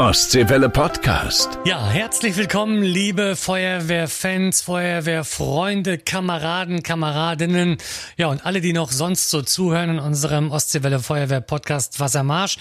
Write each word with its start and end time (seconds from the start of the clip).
Ostseewelle 0.00 0.70
Podcast. 0.70 1.58
Ja, 1.66 1.90
herzlich 1.90 2.34
willkommen, 2.38 2.82
liebe 2.82 3.36
Feuerwehrfans, 3.36 4.62
Feuerwehrfreunde, 4.62 5.98
Kameraden, 5.98 6.82
Kameradinnen, 6.82 7.76
ja 8.16 8.28
und 8.28 8.46
alle, 8.46 8.62
die 8.62 8.72
noch 8.72 8.92
sonst 8.92 9.28
so 9.28 9.42
zuhören 9.42 9.90
in 9.90 9.98
unserem 9.98 10.52
Ostseewelle 10.52 11.00
Feuerwehr 11.00 11.42
Podcast 11.42 12.00
Wassermarsch. 12.00 12.56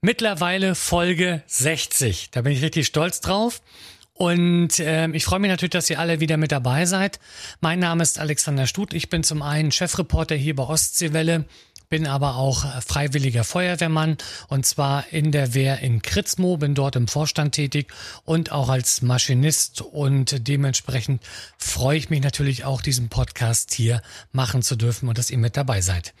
Mittlerweile 0.00 0.74
Folge 0.74 1.42
60. 1.48 2.30
Da 2.30 2.40
bin 2.40 2.54
ich 2.54 2.62
richtig 2.62 2.86
stolz 2.86 3.20
drauf. 3.20 3.60
Und 4.14 4.78
äh, 4.80 5.08
ich 5.12 5.24
freue 5.26 5.38
mich 5.38 5.50
natürlich, 5.50 5.70
dass 5.70 5.88
ihr 5.90 5.98
alle 5.98 6.20
wieder 6.20 6.38
mit 6.38 6.52
dabei 6.52 6.86
seid. 6.86 7.20
Mein 7.60 7.78
Name 7.78 8.02
ist 8.02 8.18
Alexander 8.18 8.66
Stut. 8.66 8.94
Ich 8.94 9.10
bin 9.10 9.22
zum 9.22 9.42
einen 9.42 9.70
Chefreporter 9.70 10.34
hier 10.34 10.56
bei 10.56 10.62
Ostseewelle, 10.62 11.44
bin 11.90 12.06
aber 12.06 12.36
auch 12.36 12.64
äh, 12.64 12.80
freiwilliger 12.80 13.44
Feuerwehrmann 13.44 14.16
und 14.48 14.64
zwar 14.64 15.12
in 15.12 15.32
der 15.32 15.54
Wehr 15.54 15.80
in 15.80 16.00
Kritzmo, 16.00 16.56
bin 16.56 16.74
dort 16.74 16.96
im 16.96 17.08
Vorstand 17.08 17.56
tätig 17.56 17.92
und 18.24 18.52
auch 18.52 18.68
als 18.68 19.02
Maschinist 19.02 19.82
und 19.82 20.46
dementsprechend 20.48 21.20
freue 21.58 21.98
ich 21.98 22.08
mich 22.08 22.22
natürlich 22.22 22.64
auch, 22.64 22.80
diesen 22.80 23.08
Podcast 23.08 23.74
hier 23.74 24.02
machen 24.32 24.62
zu 24.62 24.76
dürfen 24.76 25.08
und 25.08 25.18
dass 25.18 25.30
ihr 25.30 25.38
mit 25.38 25.56
dabei 25.56 25.80
seid. 25.80 26.14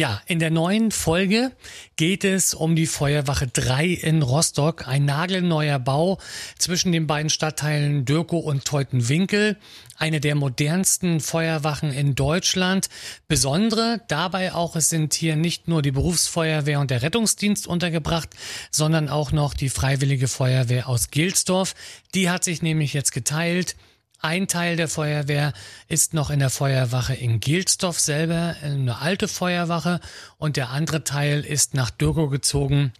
Ja, 0.00 0.22
in 0.24 0.38
der 0.38 0.50
neuen 0.50 0.92
Folge 0.92 1.52
geht 1.96 2.24
es 2.24 2.54
um 2.54 2.74
die 2.74 2.86
Feuerwache 2.86 3.48
3 3.48 3.84
in 3.84 4.22
Rostock, 4.22 4.88
ein 4.88 5.04
nagelneuer 5.04 5.78
Bau 5.78 6.16
zwischen 6.56 6.90
den 6.90 7.06
beiden 7.06 7.28
Stadtteilen 7.28 8.06
Dürkow 8.06 8.42
und 8.42 8.64
Teutenwinkel, 8.64 9.58
eine 9.98 10.20
der 10.20 10.36
modernsten 10.36 11.20
Feuerwachen 11.20 11.92
in 11.92 12.14
Deutschland. 12.14 12.88
Besondere 13.28 14.00
dabei 14.08 14.54
auch, 14.54 14.74
es 14.74 14.88
sind 14.88 15.12
hier 15.12 15.36
nicht 15.36 15.68
nur 15.68 15.82
die 15.82 15.92
Berufsfeuerwehr 15.92 16.80
und 16.80 16.90
der 16.90 17.02
Rettungsdienst 17.02 17.66
untergebracht, 17.66 18.30
sondern 18.70 19.10
auch 19.10 19.32
noch 19.32 19.52
die 19.52 19.68
Freiwillige 19.68 20.28
Feuerwehr 20.28 20.88
aus 20.88 21.10
Gilsdorf. 21.10 21.74
Die 22.14 22.30
hat 22.30 22.42
sich 22.42 22.62
nämlich 22.62 22.94
jetzt 22.94 23.12
geteilt. 23.12 23.76
Ein 24.22 24.48
Teil 24.48 24.76
der 24.76 24.88
Feuerwehr 24.88 25.54
ist 25.88 26.12
noch 26.12 26.28
in 26.28 26.40
der 26.40 26.50
Feuerwache 26.50 27.14
in 27.14 27.40
Gilsdorf 27.40 27.98
selber, 27.98 28.54
eine 28.62 28.98
alte 28.98 29.28
Feuerwache, 29.28 29.98
und 30.36 30.56
der 30.56 30.68
andere 30.68 31.04
Teil 31.04 31.42
ist 31.42 31.72
nach 31.72 31.88
Dürgo 31.88 32.28
gezogen 32.28 32.92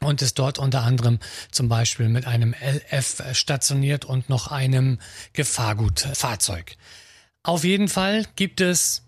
und 0.00 0.22
ist 0.22 0.38
dort 0.38 0.60
unter 0.60 0.82
anderem 0.84 1.18
zum 1.50 1.68
Beispiel 1.68 2.08
mit 2.08 2.24
einem 2.24 2.54
LF 2.54 3.22
stationiert 3.32 4.04
und 4.04 4.28
noch 4.28 4.52
einem 4.52 5.00
Gefahrgutfahrzeug. 5.32 6.76
Auf 7.42 7.64
jeden 7.64 7.88
Fall 7.88 8.24
gibt 8.36 8.60
es 8.60 9.02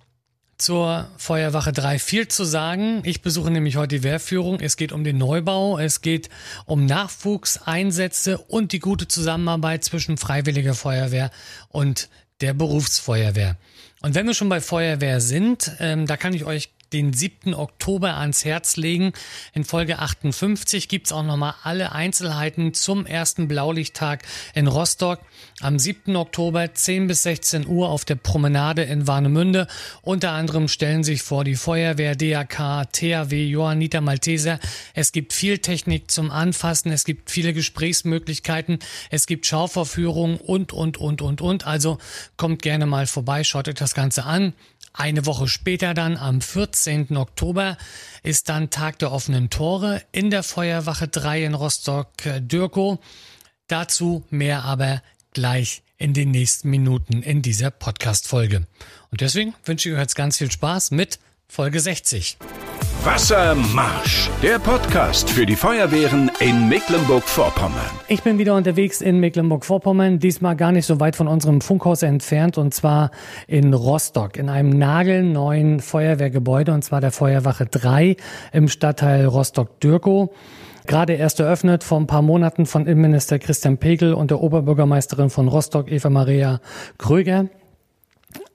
zur 0.62 1.08
Feuerwache 1.16 1.72
3 1.72 1.98
viel 1.98 2.28
zu 2.28 2.44
sagen. 2.44 3.00
Ich 3.04 3.20
besuche 3.20 3.50
nämlich 3.50 3.76
heute 3.76 3.96
die 3.96 4.02
Wehrführung. 4.04 4.60
Es 4.60 4.76
geht 4.76 4.92
um 4.92 5.02
den 5.02 5.18
Neubau, 5.18 5.78
es 5.78 6.02
geht 6.02 6.30
um 6.66 6.86
Nachwuchseinsätze 6.86 8.38
und 8.38 8.70
die 8.70 8.78
gute 8.78 9.08
Zusammenarbeit 9.08 9.82
zwischen 9.82 10.16
Freiwilliger 10.16 10.74
Feuerwehr 10.74 11.32
und 11.68 12.08
der 12.40 12.54
Berufsfeuerwehr. 12.54 13.56
Und 14.02 14.14
wenn 14.14 14.26
wir 14.26 14.34
schon 14.34 14.48
bei 14.48 14.60
Feuerwehr 14.60 15.20
sind, 15.20 15.72
ähm, 15.80 16.06
da 16.06 16.16
kann 16.16 16.32
ich 16.32 16.44
euch 16.44 16.70
den 16.92 17.12
7. 17.12 17.54
Oktober 17.54 18.16
ans 18.16 18.44
Herz 18.44 18.76
legen. 18.76 19.12
In 19.54 19.64
Folge 19.64 19.98
58 19.98 20.88
gibt's 20.88 21.12
auch 21.12 21.22
nochmal 21.22 21.54
alle 21.62 21.92
Einzelheiten 21.92 22.74
zum 22.74 23.06
ersten 23.06 23.48
Blaulichttag 23.48 24.20
in 24.54 24.66
Rostock. 24.66 25.20
Am 25.60 25.78
7. 25.78 26.16
Oktober 26.16 26.74
10 26.74 27.06
bis 27.06 27.22
16 27.22 27.66
Uhr 27.66 27.88
auf 27.88 28.04
der 28.04 28.16
Promenade 28.16 28.82
in 28.82 29.06
Warnemünde. 29.06 29.66
Unter 30.02 30.32
anderem 30.32 30.68
stellen 30.68 31.04
sich 31.04 31.22
vor 31.22 31.44
die 31.44 31.54
Feuerwehr, 31.54 32.16
DAK, 32.16 32.92
THW, 32.92 33.46
Johanniter 33.46 34.00
Malteser. 34.00 34.58
Es 34.94 35.12
gibt 35.12 35.32
viel 35.32 35.58
Technik 35.58 36.10
zum 36.10 36.30
Anfassen. 36.30 36.92
Es 36.92 37.04
gibt 37.04 37.30
viele 37.30 37.52
Gesprächsmöglichkeiten. 37.52 38.78
Es 39.10 39.26
gibt 39.26 39.46
Schauvorführungen 39.46 40.38
und, 40.38 40.72
und, 40.72 40.98
und, 40.98 41.22
und, 41.22 41.40
und. 41.40 41.66
Also 41.66 41.98
kommt 42.36 42.62
gerne 42.62 42.86
mal 42.86 43.06
vorbei, 43.06 43.44
schaut 43.44 43.68
euch 43.68 43.74
das 43.74 43.94
Ganze 43.94 44.24
an. 44.24 44.54
Eine 44.94 45.26
Woche 45.26 45.48
später 45.48 45.94
dann, 45.94 46.16
am 46.16 46.40
14. 46.40 47.16
Oktober, 47.16 47.76
ist 48.22 48.48
dann 48.48 48.70
Tag 48.70 48.98
der 48.98 49.12
offenen 49.12 49.48
Tore 49.50 50.02
in 50.12 50.30
der 50.30 50.42
Feuerwache 50.42 51.08
3 51.08 51.44
in 51.44 51.54
Rostock-Dürkow. 51.54 52.98
Dazu 53.68 54.24
mehr 54.30 54.64
aber 54.64 55.02
gleich 55.32 55.82
in 55.96 56.12
den 56.12 56.30
nächsten 56.30 56.68
Minuten 56.68 57.22
in 57.22 57.42
dieser 57.42 57.70
Podcast-Folge. 57.70 58.66
Und 59.10 59.20
deswegen 59.20 59.54
wünsche 59.64 59.88
ich 59.88 59.94
euch 59.94 60.00
jetzt 60.00 60.16
ganz 60.16 60.38
viel 60.38 60.50
Spaß 60.50 60.90
mit 60.90 61.18
Folge 61.48 61.80
60. 61.80 62.36
Wassermarsch, 63.04 64.30
der 64.44 64.60
Podcast 64.60 65.28
für 65.28 65.44
die 65.44 65.56
Feuerwehren 65.56 66.30
in 66.38 66.68
Mecklenburg-Vorpommern. 66.68 67.90
Ich 68.06 68.22
bin 68.22 68.38
wieder 68.38 68.54
unterwegs 68.54 69.00
in 69.00 69.18
Mecklenburg-Vorpommern, 69.18 70.20
diesmal 70.20 70.54
gar 70.54 70.70
nicht 70.70 70.86
so 70.86 71.00
weit 71.00 71.16
von 71.16 71.26
unserem 71.26 71.62
Funkhaus 71.62 72.04
entfernt 72.04 72.58
und 72.58 72.72
zwar 72.72 73.10
in 73.48 73.74
Rostock, 73.74 74.36
in 74.36 74.48
einem 74.48 74.68
nagelneuen 74.68 75.80
Feuerwehrgebäude 75.80 76.72
und 76.72 76.84
zwar 76.84 77.00
der 77.00 77.10
Feuerwache 77.10 77.66
3 77.66 78.14
im 78.52 78.68
Stadtteil 78.68 79.26
Rostock-Dürkow. 79.26 80.30
Gerade 80.86 81.14
erst 81.14 81.40
eröffnet 81.40 81.82
vor 81.82 81.98
ein 81.98 82.06
paar 82.06 82.22
Monaten 82.22 82.66
von 82.66 82.86
Innenminister 82.86 83.40
Christian 83.40 83.78
Pegel 83.78 84.14
und 84.14 84.30
der 84.30 84.40
Oberbürgermeisterin 84.40 85.28
von 85.28 85.48
Rostock, 85.48 85.90
Eva 85.90 86.08
Maria 86.08 86.60
Kröger. 86.98 87.48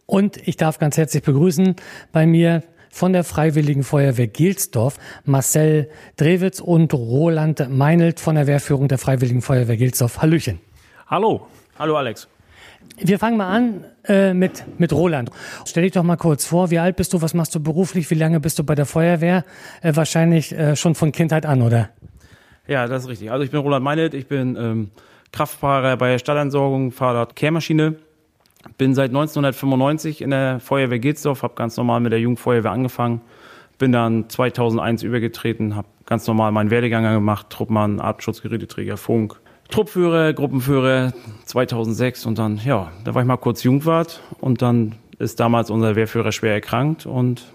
Und 0.06 0.48
ich 0.48 0.56
darf 0.56 0.80
ganz 0.80 0.96
herzlich 0.96 1.24
begrüßen 1.24 1.76
bei 2.14 2.26
mir 2.26 2.64
von 2.90 3.14
der 3.14 3.24
Freiwilligen 3.24 3.84
Feuerwehr 3.84 4.28
Gilsdorf, 4.28 4.98
Marcel 5.26 5.90
Drewitz 6.16 6.60
und 6.60 6.94
Roland 6.94 7.70
Meinelt 7.70 8.20
von 8.20 8.36
der 8.36 8.48
Wehrführung 8.48 8.88
der 8.88 8.98
Freiwilligen 8.98 9.42
Feuerwehr 9.42 9.78
Gilsdorf. 9.78 10.22
Hallöchen. 10.22 10.60
Hallo. 11.08 11.48
Hallo 11.80 11.96
Alex. 11.96 12.28
Wir 13.00 13.20
fangen 13.20 13.38
mal 13.38 13.50
an 13.50 13.84
äh, 14.06 14.34
mit, 14.34 14.64
mit 14.80 14.92
Roland. 14.94 15.30
Stell 15.66 15.84
dich 15.84 15.92
doch 15.92 16.04
mal 16.04 16.16
kurz 16.16 16.46
vor, 16.46 16.72
wie 16.72 16.80
alt 16.80 16.96
bist 16.96 17.14
du, 17.14 17.22
was 17.22 17.34
machst 17.34 17.54
du 17.54 17.60
beruflich, 17.60 18.10
wie 18.10 18.16
lange 18.16 18.40
bist 18.40 18.58
du 18.60 18.64
bei 18.64 18.76
der 18.76 18.86
Feuerwehr? 18.86 19.46
Äh, 19.82 19.96
wahrscheinlich 19.96 20.52
äh, 20.54 20.76
schon 20.76 20.96
von 20.96 21.12
Kindheit 21.12 21.46
an, 21.46 21.62
oder? 21.62 21.90
Ja, 22.68 22.88
das 22.88 23.04
ist 23.04 23.10
richtig. 23.10 23.32
Also 23.32 23.44
ich 23.44 23.52
bin 23.52 23.60
Roland 23.60 23.84
Meinelt, 23.84 24.14
ich 24.14 24.28
bin 24.28 24.56
ähm, 24.56 24.92
Kraftfahrer 25.32 25.98
bei 25.98 26.12
der 26.12 26.20
Stadtentsorgung, 26.20 26.92
fahre 26.92 27.16
dort 27.16 27.36
Kehrmaschine 27.36 27.96
bin 28.78 28.96
seit 28.96 29.10
1995 29.10 30.22
in 30.22 30.32
der 30.32 30.60
Feuerwehr 30.60 31.00
Gilsdorf, 31.00 31.44
habe 31.44 31.56
ganz 31.56 31.78
normal 31.78 32.00
mit 32.00 32.12
der 32.12 32.20
Jugendfeuerwehr 32.20 32.72
angefangen, 32.72 33.22
bin 33.78 33.92
dann 33.92 34.30
2001 34.30 35.04
übergetreten, 35.04 35.76
habe 35.76 35.88
ganz 36.06 36.28
normal 36.28 36.52
meinen 36.52 36.72
Werdegang 36.72 37.04
gemacht, 37.04 37.50
Truppmann, 37.50 38.00
Atemschutzgeräteträger, 38.00 38.98
Funk, 38.98 39.40
Truppführer, 39.70 40.34
Gruppenführer 40.34 41.14
2006 41.46 42.26
und 42.26 42.40
dann, 42.40 42.60
ja, 42.64 42.92
da 43.04 43.14
war 43.14 43.22
ich 43.22 43.28
mal 43.28 43.38
kurz 43.38 43.64
Jugendwart 43.64 44.22
und 44.40 44.62
dann 44.62 44.96
ist 45.20 45.40
damals 45.40 45.70
unser 45.70 45.96
Wehrführer 45.96 46.32
schwer 46.32 46.54
erkrankt 46.54 47.06
und 47.06 47.46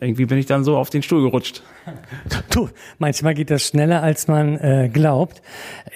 irgendwie 0.00 0.26
bin 0.26 0.38
ich 0.38 0.46
dann 0.46 0.64
so 0.64 0.76
auf 0.76 0.90
den 0.90 1.02
Stuhl 1.02 1.22
gerutscht. 1.22 1.62
Du, 2.50 2.68
manchmal 2.98 3.34
geht 3.34 3.50
das 3.50 3.62
schneller, 3.62 4.02
als 4.02 4.26
man 4.26 4.58
äh, 4.58 4.90
glaubt. 4.92 5.40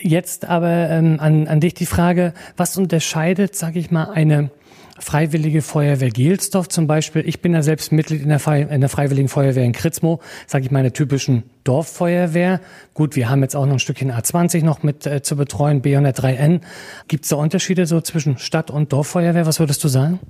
Jetzt 0.00 0.44
aber 0.44 0.88
ähm, 0.88 1.18
an, 1.18 1.48
an 1.48 1.60
dich 1.60 1.74
die 1.74 1.86
Frage, 1.86 2.32
was 2.56 2.76
unterscheidet, 2.76 3.56
sage 3.56 3.78
ich 3.78 3.90
mal, 3.90 4.04
eine 4.04 4.50
Freiwillige 4.98 5.60
Feuerwehr 5.60 6.10
Gelsdorf 6.10 6.68
zum 6.68 6.86
Beispiel. 6.86 7.26
Ich 7.26 7.42
bin 7.42 7.52
ja 7.52 7.62
selbst 7.62 7.90
Mitglied 7.90 8.22
in 8.22 8.28
der, 8.28 8.70
in 8.70 8.80
der 8.80 8.88
Freiwilligen 8.88 9.28
Feuerwehr 9.28 9.64
in 9.64 9.72
Kritzmo, 9.72 10.20
sage 10.46 10.64
ich 10.64 10.70
meine 10.70 10.92
typischen 10.92 11.42
Dorffeuerwehr. 11.64 12.60
Gut, 12.94 13.16
wir 13.16 13.28
haben 13.28 13.42
jetzt 13.42 13.56
auch 13.56 13.66
noch 13.66 13.74
ein 13.74 13.78
Stückchen 13.80 14.12
A20 14.12 14.64
noch 14.64 14.84
mit 14.84 15.04
äh, 15.06 15.22
zu 15.22 15.36
betreuen, 15.36 15.82
B103N. 15.82 16.60
Gibt 17.08 17.24
es 17.24 17.30
da 17.30 17.36
Unterschiede 17.36 17.86
so 17.86 18.00
zwischen 18.00 18.38
Stadt- 18.38 18.70
und 18.70 18.92
Dorffeuerwehr? 18.92 19.46
Was 19.46 19.58
würdest 19.58 19.82
du 19.82 19.88
sagen? 19.88 20.20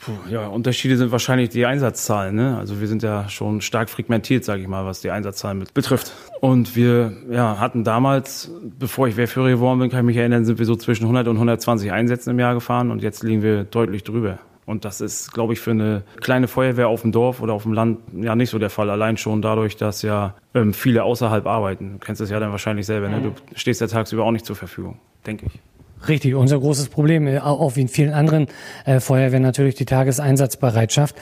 Puh, 0.00 0.12
ja, 0.30 0.46
Unterschiede 0.46 0.96
sind 0.96 1.12
wahrscheinlich 1.12 1.50
die 1.50 1.66
Einsatzzahlen. 1.66 2.34
Ne? 2.34 2.56
Also 2.56 2.80
wir 2.80 2.88
sind 2.88 3.02
ja 3.02 3.28
schon 3.28 3.60
stark 3.60 3.90
fragmentiert, 3.90 4.44
sage 4.44 4.62
ich 4.62 4.68
mal, 4.68 4.86
was 4.86 5.02
die 5.02 5.10
Einsatzzahlen 5.10 5.66
betrifft. 5.74 6.12
Und 6.40 6.74
wir 6.74 7.12
ja, 7.30 7.58
hatten 7.60 7.84
damals, 7.84 8.50
bevor 8.78 9.08
ich 9.08 9.18
Wehrführer 9.18 9.50
geworden 9.50 9.78
bin, 9.78 9.90
kann 9.90 10.00
ich 10.00 10.06
mich 10.06 10.16
erinnern, 10.16 10.46
sind 10.46 10.58
wir 10.58 10.64
so 10.64 10.74
zwischen 10.74 11.04
100 11.04 11.28
und 11.28 11.36
120 11.36 11.92
Einsätzen 11.92 12.30
im 12.30 12.38
Jahr 12.38 12.54
gefahren 12.54 12.90
und 12.90 13.02
jetzt 13.02 13.22
liegen 13.22 13.42
wir 13.42 13.64
deutlich 13.64 14.02
drüber. 14.02 14.38
Und 14.64 14.84
das 14.86 15.02
ist, 15.02 15.32
glaube 15.32 15.52
ich, 15.52 15.60
für 15.60 15.72
eine 15.72 16.02
kleine 16.20 16.48
Feuerwehr 16.48 16.88
auf 16.88 17.02
dem 17.02 17.12
Dorf 17.12 17.42
oder 17.42 17.52
auf 17.52 17.64
dem 17.64 17.72
Land 17.72 17.98
ja 18.14 18.36
nicht 18.36 18.50
so 18.50 18.58
der 18.58 18.70
Fall. 18.70 18.88
Allein 18.88 19.16
schon 19.16 19.42
dadurch, 19.42 19.76
dass 19.76 20.00
ja 20.02 20.34
ähm, 20.54 20.72
viele 20.72 21.02
außerhalb 21.02 21.44
arbeiten. 21.46 21.94
Du 21.94 21.98
kennst 21.98 22.20
es 22.20 22.30
ja 22.30 22.38
dann 22.40 22.52
wahrscheinlich 22.52 22.86
selber. 22.86 23.08
Ne? 23.08 23.20
Du 23.20 23.34
stehst 23.54 23.80
ja 23.80 23.88
tagsüber 23.88 24.24
auch 24.24 24.30
nicht 24.30 24.46
zur 24.46 24.56
Verfügung, 24.56 24.98
denke 25.26 25.46
ich. 25.46 25.60
Richtig, 26.08 26.34
unser 26.34 26.58
großes 26.58 26.88
Problem, 26.88 27.26
äh, 27.26 27.38
auch 27.38 27.76
wie 27.76 27.82
in 27.82 27.88
vielen 27.88 28.12
anderen 28.12 28.46
äh, 28.84 29.00
Feuerwehren 29.00 29.42
natürlich 29.42 29.74
die 29.74 29.84
Tageseinsatzbereitschaft. 29.84 31.14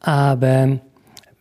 Aber 0.00 0.80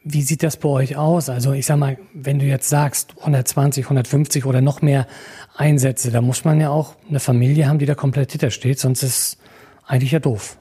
wie 0.03 0.21
sieht 0.21 0.43
das 0.43 0.57
bei 0.57 0.69
euch 0.69 0.97
aus? 0.97 1.29
Also 1.29 1.53
ich 1.53 1.65
sag 1.65 1.77
mal, 1.77 1.97
wenn 2.13 2.39
du 2.39 2.45
jetzt 2.45 2.69
sagst 2.69 3.15
120, 3.19 3.85
150 3.85 4.45
oder 4.45 4.61
noch 4.61 4.81
mehr 4.81 5.07
Einsätze, 5.55 6.11
da 6.11 6.21
muss 6.21 6.43
man 6.43 6.59
ja 6.59 6.69
auch 6.69 6.95
eine 7.07 7.19
Familie 7.19 7.67
haben, 7.67 7.79
die 7.79 7.85
da 7.85 7.95
komplett 7.95 8.31
hintersteht, 8.31 8.79
sonst 8.79 9.03
ist 9.03 9.37
eigentlich 9.85 10.11
ja 10.11 10.19
doof. 10.19 10.57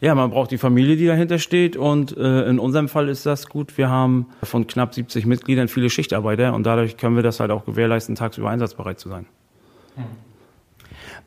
Ja, 0.00 0.14
man 0.14 0.30
braucht 0.30 0.50
die 0.50 0.58
Familie, 0.58 0.96
die 0.96 1.06
dahinter 1.06 1.38
steht 1.38 1.74
und 1.74 2.14
äh, 2.16 2.42
in 2.48 2.58
unserem 2.58 2.88
Fall 2.88 3.08
ist 3.08 3.24
das 3.24 3.46
gut. 3.46 3.78
Wir 3.78 3.88
haben 3.88 4.26
von 4.42 4.66
knapp 4.66 4.94
70 4.94 5.24
Mitgliedern 5.24 5.68
viele 5.68 5.88
Schichtarbeiter 5.88 6.52
und 6.52 6.66
dadurch 6.66 6.98
können 6.98 7.16
wir 7.16 7.22
das 7.22 7.40
halt 7.40 7.50
auch 7.50 7.64
gewährleisten, 7.64 8.14
tagsüber 8.14 8.50
einsatzbereit 8.50 9.00
zu 9.00 9.08
sein. 9.08 9.24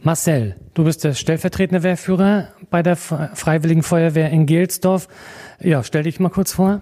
Marcel, 0.01 0.55
du 0.75 0.85
bist 0.85 1.03
der 1.03 1.13
stellvertretende 1.13 1.83
Wehrführer 1.83 2.47
bei 2.69 2.81
der 2.81 2.95
Freiwilligen 2.95 3.83
Feuerwehr 3.83 4.29
in 4.29 4.45
Gelsdorf. 4.45 5.09
Ja, 5.59 5.83
stell 5.83 6.03
dich 6.03 6.21
mal 6.21 6.29
kurz 6.29 6.53
vor. 6.53 6.81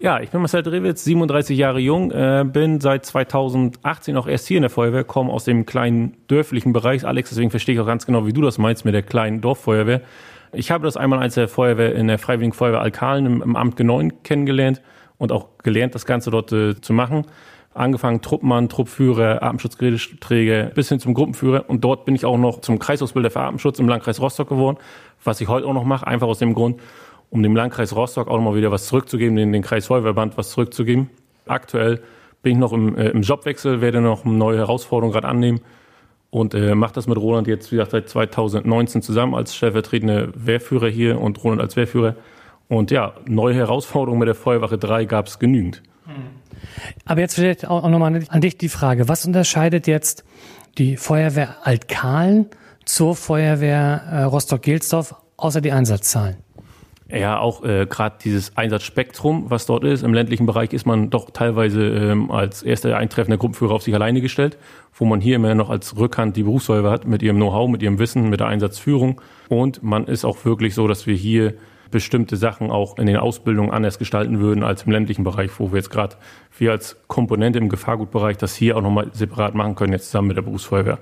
Ja, 0.00 0.20
ich 0.20 0.30
bin 0.30 0.42
Marcel 0.42 0.62
Drewitz, 0.62 1.02
37 1.02 1.56
Jahre 1.56 1.80
jung, 1.80 2.10
äh, 2.10 2.44
bin 2.46 2.80
seit 2.80 3.06
2018 3.06 4.18
auch 4.18 4.28
erst 4.28 4.46
hier 4.46 4.58
in 4.58 4.62
der 4.62 4.70
Feuerwehr, 4.70 5.02
komme 5.02 5.32
aus 5.32 5.44
dem 5.44 5.64
kleinen 5.64 6.18
dörflichen 6.28 6.74
Bereich. 6.74 7.06
Alex, 7.06 7.30
deswegen 7.30 7.50
verstehe 7.50 7.74
ich 7.74 7.80
auch 7.80 7.86
ganz 7.86 8.04
genau, 8.04 8.26
wie 8.26 8.34
du 8.34 8.42
das 8.42 8.58
meinst 8.58 8.84
mit 8.84 8.92
der 8.92 9.02
kleinen 9.02 9.40
Dorffeuerwehr. 9.40 10.02
Ich 10.52 10.70
habe 10.70 10.84
das 10.84 10.98
einmal 10.98 11.20
als 11.20 11.34
der 11.34 11.48
Feuerwehr 11.48 11.94
in 11.94 12.06
der 12.06 12.18
Freiwilligen 12.18 12.52
Feuerwehr 12.52 12.82
Alkalen 12.82 13.24
im, 13.24 13.42
im 13.42 13.56
Amt 13.56 13.80
G9 13.80 14.12
kennengelernt 14.22 14.82
und 15.16 15.32
auch 15.32 15.56
gelernt, 15.62 15.94
das 15.94 16.04
Ganze 16.04 16.30
dort 16.30 16.52
äh, 16.52 16.78
zu 16.78 16.92
machen. 16.92 17.24
Angefangen 17.74 18.22
Truppmann, 18.22 18.68
Truppführer, 18.68 19.42
Atemschutzgeräteträger 19.42 20.64
bis 20.74 20.88
hin 20.88 21.00
zum 21.00 21.14
Gruppenführer. 21.14 21.68
Und 21.68 21.84
dort 21.84 22.04
bin 22.04 22.14
ich 22.14 22.24
auch 22.24 22.38
noch 22.38 22.60
zum 22.60 22.78
Kreisausbilder 22.78 23.30
für 23.30 23.40
Atemschutz 23.40 23.78
im 23.78 23.88
Landkreis 23.88 24.20
Rostock 24.20 24.48
geworden, 24.48 24.78
was 25.22 25.40
ich 25.40 25.48
heute 25.48 25.66
auch 25.66 25.74
noch 25.74 25.84
mache, 25.84 26.06
einfach 26.06 26.26
aus 26.26 26.38
dem 26.38 26.54
Grund, 26.54 26.80
um 27.30 27.42
dem 27.42 27.54
Landkreis 27.54 27.94
Rostock 27.94 28.28
auch 28.28 28.36
nochmal 28.36 28.56
wieder 28.56 28.70
was 28.70 28.86
zurückzugeben, 28.86 29.36
den, 29.36 29.52
den 29.52 29.62
Kreisfeuerwehrband 29.62 30.36
was 30.36 30.50
zurückzugeben. 30.50 31.10
Aktuell 31.46 32.00
bin 32.42 32.52
ich 32.52 32.58
noch 32.58 32.72
im, 32.72 32.96
äh, 32.96 33.10
im 33.10 33.22
Jobwechsel, 33.22 33.80
werde 33.80 34.00
noch 34.00 34.24
eine 34.24 34.34
neue 34.34 34.58
Herausforderung 34.58 35.12
gerade 35.12 35.28
annehmen 35.28 35.60
und 36.30 36.54
äh, 36.54 36.74
mache 36.74 36.94
das 36.94 37.06
mit 37.06 37.18
Roland 37.18 37.46
jetzt, 37.48 37.72
wie 37.72 37.76
gesagt, 37.76 37.92
seit 37.92 38.08
2019 38.08 39.02
zusammen 39.02 39.34
als 39.34 39.54
stellvertretende 39.54 40.32
Wehrführer 40.34 40.88
hier 40.88 41.20
und 41.20 41.42
Roland 41.42 41.60
als 41.60 41.76
Wehrführer. 41.76 42.16
Und 42.68 42.90
ja, 42.90 43.14
neue 43.26 43.54
Herausforderungen 43.54 44.18
mit 44.18 44.28
der 44.28 44.34
Feuerwache 44.34 44.76
3 44.76 45.06
gab 45.06 45.26
es 45.26 45.38
genügend. 45.38 45.82
Aber 47.04 47.20
jetzt 47.20 47.34
vielleicht 47.34 47.66
auch 47.66 47.88
nochmal 47.88 48.24
an 48.28 48.40
dich 48.40 48.58
die 48.58 48.68
Frage, 48.68 49.08
was 49.08 49.26
unterscheidet 49.26 49.86
jetzt 49.86 50.24
die 50.78 50.96
Feuerwehr 50.96 51.56
Altkalen 51.62 52.46
zur 52.84 53.14
Feuerwehr 53.14 54.02
äh, 54.10 54.22
Rostock-Gelsdorf 54.22 55.14
außer 55.36 55.60
die 55.60 55.72
Einsatzzahlen? 55.72 56.36
Ja, 57.10 57.38
auch 57.38 57.64
äh, 57.64 57.86
gerade 57.86 58.16
dieses 58.22 58.54
Einsatzspektrum, 58.58 59.46
was 59.48 59.64
dort 59.64 59.82
ist. 59.84 60.02
Im 60.02 60.12
ländlichen 60.12 60.44
Bereich 60.44 60.74
ist 60.74 60.84
man 60.84 61.08
doch 61.08 61.30
teilweise 61.30 61.82
ähm, 61.82 62.30
als 62.30 62.62
erster 62.62 62.98
eintreffender 62.98 63.38
Gruppenführer 63.38 63.74
auf 63.74 63.82
sich 63.82 63.94
alleine 63.94 64.20
gestellt, 64.20 64.58
wo 64.92 65.06
man 65.06 65.22
hier 65.22 65.36
immer 65.36 65.54
noch 65.54 65.70
als 65.70 65.96
Rückhand 65.96 66.36
die 66.36 66.42
Berufsfeuerwehr 66.42 66.90
hat 66.90 67.06
mit 67.06 67.22
ihrem 67.22 67.36
Know-how, 67.36 67.70
mit 67.70 67.82
ihrem 67.82 67.98
Wissen, 67.98 68.28
mit 68.28 68.40
der 68.40 68.48
Einsatzführung. 68.48 69.22
Und 69.48 69.82
man 69.82 70.06
ist 70.06 70.26
auch 70.26 70.44
wirklich 70.44 70.74
so, 70.74 70.86
dass 70.86 71.06
wir 71.06 71.14
hier 71.14 71.54
bestimmte 71.90 72.36
Sachen 72.36 72.70
auch 72.70 72.98
in 72.98 73.06
den 73.06 73.16
Ausbildungen 73.16 73.70
anders 73.70 73.98
gestalten 73.98 74.40
würden 74.40 74.62
als 74.62 74.82
im 74.82 74.92
ländlichen 74.92 75.24
Bereich, 75.24 75.50
wo 75.58 75.72
wir 75.72 75.78
jetzt 75.78 75.90
gerade 75.90 76.16
wir 76.56 76.72
als 76.72 76.96
Komponente 77.06 77.58
im 77.58 77.68
Gefahrgutbereich 77.68 78.36
das 78.36 78.54
hier 78.54 78.76
auch 78.76 78.82
nochmal 78.82 79.10
separat 79.12 79.54
machen 79.54 79.74
können, 79.74 79.92
jetzt 79.92 80.06
zusammen 80.06 80.28
mit 80.28 80.36
der 80.36 80.42
Berufsfeuerwehr. 80.42 80.98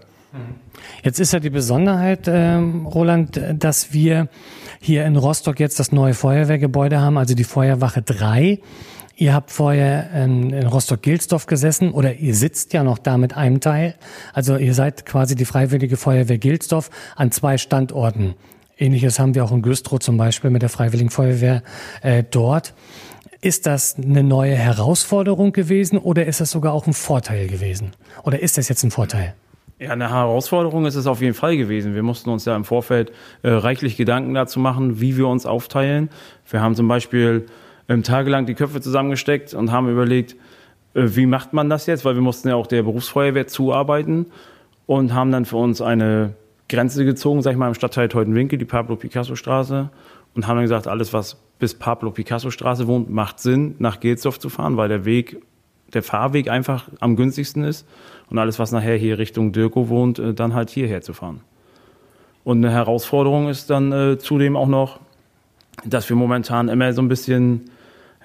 Jetzt 1.02 1.20
ist 1.20 1.32
ja 1.32 1.40
die 1.40 1.50
Besonderheit, 1.50 2.28
ähm, 2.28 2.86
Roland, 2.86 3.40
dass 3.54 3.92
wir 3.92 4.28
hier 4.80 5.06
in 5.06 5.16
Rostock 5.16 5.60
jetzt 5.60 5.80
das 5.80 5.92
neue 5.92 6.14
Feuerwehrgebäude 6.14 7.00
haben, 7.00 7.16
also 7.16 7.34
die 7.34 7.44
Feuerwache 7.44 8.02
3. 8.02 8.60
Ihr 9.18 9.32
habt 9.32 9.50
vorher 9.50 10.10
in, 10.12 10.50
in 10.50 10.66
Rostock-Gilsdorf 10.66 11.46
gesessen 11.46 11.92
oder 11.92 12.14
ihr 12.16 12.34
sitzt 12.34 12.74
ja 12.74 12.84
noch 12.84 12.98
da 12.98 13.16
mit 13.16 13.34
einem 13.34 13.60
Teil. 13.60 13.94
Also 14.34 14.56
ihr 14.56 14.74
seid 14.74 15.06
quasi 15.06 15.34
die 15.34 15.46
Freiwillige 15.46 15.96
Feuerwehr 15.96 16.36
Gilsdorf 16.36 16.90
an 17.14 17.30
zwei 17.30 17.56
Standorten. 17.56 18.34
Ähnliches 18.78 19.18
haben 19.18 19.34
wir 19.34 19.44
auch 19.44 19.52
in 19.52 19.62
Güstrow 19.62 19.98
zum 19.98 20.18
Beispiel 20.18 20.50
mit 20.50 20.62
der 20.62 20.68
Freiwilligen 20.68 21.10
Feuerwehr 21.10 21.62
äh, 22.02 22.22
dort. 22.30 22.74
Ist 23.40 23.66
das 23.66 23.96
eine 23.96 24.22
neue 24.22 24.54
Herausforderung 24.54 25.52
gewesen 25.52 25.98
oder 25.98 26.26
ist 26.26 26.40
das 26.40 26.50
sogar 26.50 26.72
auch 26.72 26.86
ein 26.86 26.92
Vorteil 26.92 27.46
gewesen? 27.46 27.92
Oder 28.24 28.40
ist 28.40 28.58
das 28.58 28.68
jetzt 28.68 28.82
ein 28.82 28.90
Vorteil? 28.90 29.34
Ja, 29.78 29.90
eine 29.90 30.10
Herausforderung 30.10 30.86
ist 30.86 30.94
es 30.94 31.06
auf 31.06 31.20
jeden 31.20 31.34
Fall 31.34 31.56
gewesen. 31.56 31.94
Wir 31.94 32.02
mussten 32.02 32.30
uns 32.30 32.44
ja 32.44 32.56
im 32.56 32.64
Vorfeld 32.64 33.12
äh, 33.42 33.50
reichlich 33.50 33.96
Gedanken 33.96 34.34
dazu 34.34 34.58
machen, 34.58 35.00
wie 35.00 35.16
wir 35.16 35.28
uns 35.28 35.46
aufteilen. 35.46 36.10
Wir 36.50 36.60
haben 36.60 36.74
zum 36.74 36.88
Beispiel 36.88 37.46
ähm, 37.88 38.02
tagelang 38.02 38.46
die 38.46 38.54
Köpfe 38.54 38.80
zusammengesteckt 38.80 39.54
und 39.54 39.72
haben 39.72 39.90
überlegt, 39.90 40.34
äh, 40.94 41.02
wie 41.04 41.26
macht 41.26 41.52
man 41.52 41.70
das 41.70 41.86
jetzt? 41.86 42.04
Weil 42.04 42.14
wir 42.14 42.22
mussten 42.22 42.48
ja 42.48 42.56
auch 42.56 42.66
der 42.66 42.82
Berufsfeuerwehr 42.82 43.46
zuarbeiten 43.46 44.26
und 44.86 45.14
haben 45.14 45.30
dann 45.30 45.44
für 45.44 45.56
uns 45.56 45.80
eine 45.80 46.34
Grenze 46.68 47.04
gezogen, 47.04 47.42
sag 47.42 47.52
ich 47.52 47.58
mal, 47.58 47.68
im 47.68 47.74
Stadtteil 47.74 48.08
Teutenwinkel, 48.08 48.58
die 48.58 48.64
Pablo-Picasso-Straße 48.64 49.90
und 50.34 50.46
haben 50.46 50.56
dann 50.56 50.64
gesagt, 50.64 50.88
alles, 50.88 51.12
was 51.12 51.36
bis 51.58 51.74
Pablo-Picasso-Straße 51.74 52.86
wohnt, 52.86 53.10
macht 53.10 53.40
Sinn, 53.40 53.76
nach 53.78 54.00
Gelsdorf 54.00 54.38
zu 54.38 54.48
fahren, 54.48 54.76
weil 54.76 54.88
der 54.88 55.04
Weg, 55.04 55.40
der 55.94 56.02
Fahrweg 56.02 56.48
einfach 56.50 56.88
am 57.00 57.16
günstigsten 57.16 57.64
ist 57.64 57.86
und 58.28 58.38
alles, 58.38 58.58
was 58.58 58.72
nachher 58.72 58.96
hier 58.96 59.18
Richtung 59.18 59.52
Dirko 59.52 59.88
wohnt, 59.88 60.18
äh, 60.18 60.34
dann 60.34 60.54
halt 60.54 60.70
hierher 60.70 61.00
zu 61.02 61.12
fahren. 61.12 61.40
Und 62.44 62.58
eine 62.58 62.72
Herausforderung 62.72 63.48
ist 63.48 63.70
dann 63.70 63.92
äh, 63.92 64.18
zudem 64.18 64.56
auch 64.56 64.68
noch, 64.68 65.00
dass 65.84 66.08
wir 66.08 66.16
momentan 66.16 66.68
immer 66.68 66.92
so 66.92 67.02
ein 67.02 67.08
bisschen, 67.08 67.70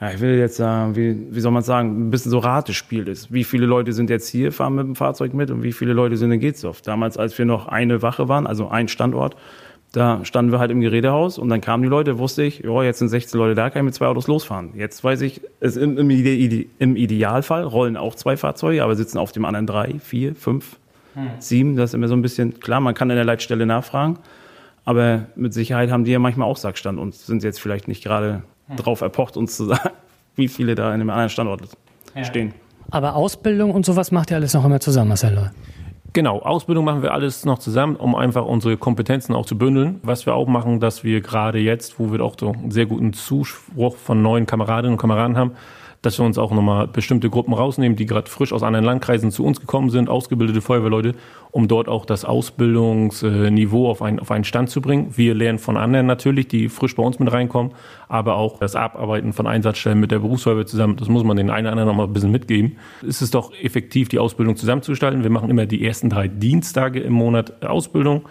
ja, 0.02 0.12
ich 0.12 0.20
will 0.20 0.40
jetzt 0.40 0.58
sagen, 0.58 0.96
wie, 0.96 1.28
wie 1.30 1.40
soll 1.40 1.52
man 1.52 1.62
sagen, 1.62 2.08
ein 2.08 2.10
bisschen 2.10 2.32
so 2.32 2.40
Ratespiel 2.40 3.08
ist. 3.08 3.32
Wie 3.32 3.44
viele 3.44 3.68
Leute 3.68 3.94
sind 3.94 4.10
jetzt 4.10 4.28
hier, 4.28 4.52
fahren 4.52 4.74
mit 4.74 4.88
dem 4.88 4.96
Fahrzeug 4.96 5.36
mit 5.36 5.52
und 5.52 5.62
wie 5.62 5.72
viele 5.72 5.94
Leute 5.94 6.18
sind 6.18 6.32
in 6.32 6.40
Gezdorf? 6.40 6.82
Damals, 6.82 7.18
als 7.18 7.38
wir 7.38 7.46
noch 7.46 7.68
eine 7.68 8.02
Wache 8.02 8.28
waren, 8.28 8.48
also 8.48 8.68
ein 8.68 8.88
Standort, 8.88 9.38
da 9.92 10.26
standen 10.26 10.52
wir 10.52 10.60
halt 10.60 10.72
im 10.72 10.82
Gerätehaus 10.82 11.38
und 11.38 11.50
dann 11.50 11.62
kamen 11.62 11.84
die 11.84 11.90
Leute, 11.90 12.18
wusste 12.18 12.42
ich, 12.42 12.60
ja, 12.60 12.82
jetzt 12.82 12.98
sind 12.98 13.10
16 13.10 13.38
Leute 13.38 13.54
da, 13.54 13.70
kann 13.70 13.82
ich 13.82 13.86
mit 13.86 13.94
zwei 13.94 14.08
Autos 14.08 14.26
losfahren. 14.28 14.72
Jetzt 14.76 15.04
weiß 15.04 15.22
ich, 15.22 15.42
es 15.60 15.78
im, 15.78 15.98
im, 15.98 16.10
Ide 16.10 16.66
im 16.80 16.96
Idealfall 16.96 17.64
rollen 17.64 17.96
auch 17.96 18.16
zwei 18.16 18.38
Fahrzeuge, 18.38 18.84
aber 18.84 18.96
sitzen 18.96 19.20
auf 19.20 19.34
dem 19.34 19.46
anderen 19.46 19.68
drei, 19.68 20.00
vier, 20.00 20.34
fünf, 20.34 20.78
hm. 21.14 21.30
sieben. 21.38 21.76
Das 21.76 21.92
ist 21.92 21.94
immer 21.94 22.08
so 22.08 22.16
ein 22.16 22.24
bisschen, 22.24 22.60
klar, 22.60 22.80
man 22.80 22.96
kann 22.96 23.10
in 23.12 23.18
der 23.18 23.26
Leitstelle 23.26 23.68
nachfragen, 23.68 24.18
aber 24.84 25.28
mit 25.36 25.54
Sicherheit 25.54 25.92
haben 25.92 26.06
die 26.06 26.12
ja 26.12 26.20
manchmal 26.20 26.48
auch 26.48 26.58
Sackstand 26.58 26.98
und 26.98 27.14
sind 27.14 27.44
jetzt 27.44 27.60
vielleicht 27.62 27.88
nicht 27.88 28.04
gerade. 28.04 28.42
Drauf 28.78 29.02
erpocht, 29.02 29.38
uns 29.38 29.56
zu 29.58 29.66
sagen, 29.66 29.90
wie 30.36 30.48
viele 30.48 30.76
da 30.76 30.88
in 30.90 31.02
einem 31.02 31.10
anderen 31.10 31.30
Standort 31.30 31.62
ja. 32.16 32.24
stehen. 32.24 32.54
Aber 32.90 33.16
Ausbildung 33.16 33.72
und 33.72 33.86
sowas 33.86 34.12
macht 34.12 34.32
ihr 34.32 34.38
alles 34.38 34.54
noch 34.54 34.66
immer 34.66 34.80
zusammen, 34.80 35.10
Marcel? 35.10 35.52
Genau, 36.14 36.40
Ausbildung 36.40 36.84
machen 36.84 37.04
wir 37.04 37.14
alles 37.14 37.46
noch 37.46 37.60
zusammen, 37.60 37.96
um 37.96 38.16
einfach 38.16 38.46
unsere 38.46 38.76
Kompetenzen 38.76 39.34
auch 39.34 39.46
zu 39.46 39.58
bündeln. 39.58 40.02
Was 40.04 40.26
wir 40.26 40.36
auch 40.36 40.48
machen, 40.48 40.82
dass 40.82 41.06
wir 41.06 41.22
gerade 41.22 41.60
jetzt, 41.60 42.00
wo 42.00 42.12
wir 42.12 42.20
auch 42.20 42.36
so 42.38 42.52
einen 42.52 42.72
sehr 42.72 42.86
guten 42.86 43.14
Zuspruch 43.14 43.96
von 43.96 44.22
neuen 44.22 44.46
Kameradinnen 44.46 44.96
und 44.96 44.98
Kameraden 44.98 45.38
haben, 45.38 45.52
dass 46.02 46.18
wir 46.18 46.26
uns 46.26 46.38
auch 46.38 46.52
nochmal 46.52 46.88
bestimmte 46.88 47.30
Gruppen 47.30 47.54
rausnehmen, 47.54 47.96
die 47.96 48.06
gerade 48.06 48.30
frisch 48.30 48.54
aus 48.54 48.64
anderen 48.64 48.86
Landkreisen 48.86 49.32
zu 49.32 49.46
uns 49.46 49.60
gekommen 49.60 49.90
sind, 49.90 50.10
ausgebildete 50.10 50.62
Feuerwehrleute, 50.62 51.14
um 51.52 51.68
dort 51.68 51.88
auch 51.88 52.06
das 52.06 52.26
Ausbildungsniveau 52.26 53.90
auf 53.90 54.02
einen, 54.02 54.20
auf 54.20 54.32
einen 54.32 54.44
Stand 54.44 54.70
zu 54.70 54.82
bringen. 54.82 55.14
Wir 55.16 55.36
lernen 55.36 55.60
von 55.60 55.78
anderen 55.78 56.08
natürlich, 56.08 56.48
die 56.48 56.70
frisch 56.70 56.96
bei 56.96 57.04
uns 57.04 57.20
mit 57.20 57.32
reinkommen, 57.32 57.74
aber 58.08 58.36
auch 58.36 58.58
das 58.58 58.76
Abarbeiten 58.76 59.34
von 59.34 59.46
Einsatzstellen 59.46 60.00
mit 60.00 60.12
der 60.12 60.20
Berufsfeuerwehr 60.20 60.66
zusammen, 60.66 60.98
das 60.98 61.08
muss 61.08 61.24
man 61.24 61.38
den 61.38 61.50
einen 61.52 61.68
oder 61.68 61.74
anderen 61.74 61.90
nochmal 61.90 62.08
ein 62.08 62.14
bisschen 62.14 62.32
mitgeben. 62.32 62.78
Es 63.08 63.22
ist 63.22 63.36
doch 63.36 63.54
effektiv, 63.54 64.10
die 64.10 64.20
Ausbildung 64.20 64.56
zusammenzugestalten. 64.56 65.24
Wir 65.24 65.30
machen 65.30 65.50
immer 65.50 65.68
die 65.68 65.86
ersten 65.86 66.10
drei 66.10 66.28
Dienstage 66.28 67.00
im 67.00 67.14
Monat 67.14 67.64
Ausbildung 67.64 68.24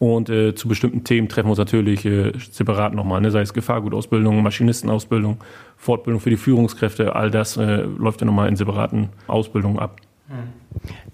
und 0.00 0.30
äh, 0.30 0.54
zu 0.54 0.66
bestimmten 0.66 1.04
Themen 1.04 1.28
treffen 1.28 1.48
wir 1.48 1.50
uns 1.50 1.58
natürlich 1.58 2.06
äh, 2.06 2.32
separat 2.50 2.94
nochmal, 2.94 3.20
ne? 3.20 3.30
sei 3.30 3.42
es 3.42 3.52
Gefahrgutausbildung, 3.52 4.42
Maschinistenausbildung, 4.42 5.36
Fortbildung 5.76 6.20
für 6.20 6.30
die 6.30 6.38
Führungskräfte, 6.38 7.14
all 7.14 7.30
das 7.30 7.58
äh, 7.58 7.82
läuft 7.82 8.22
ja 8.22 8.26
nochmal 8.26 8.48
in 8.48 8.56
separaten 8.56 9.10
Ausbildungen 9.26 9.78
ab. 9.78 10.00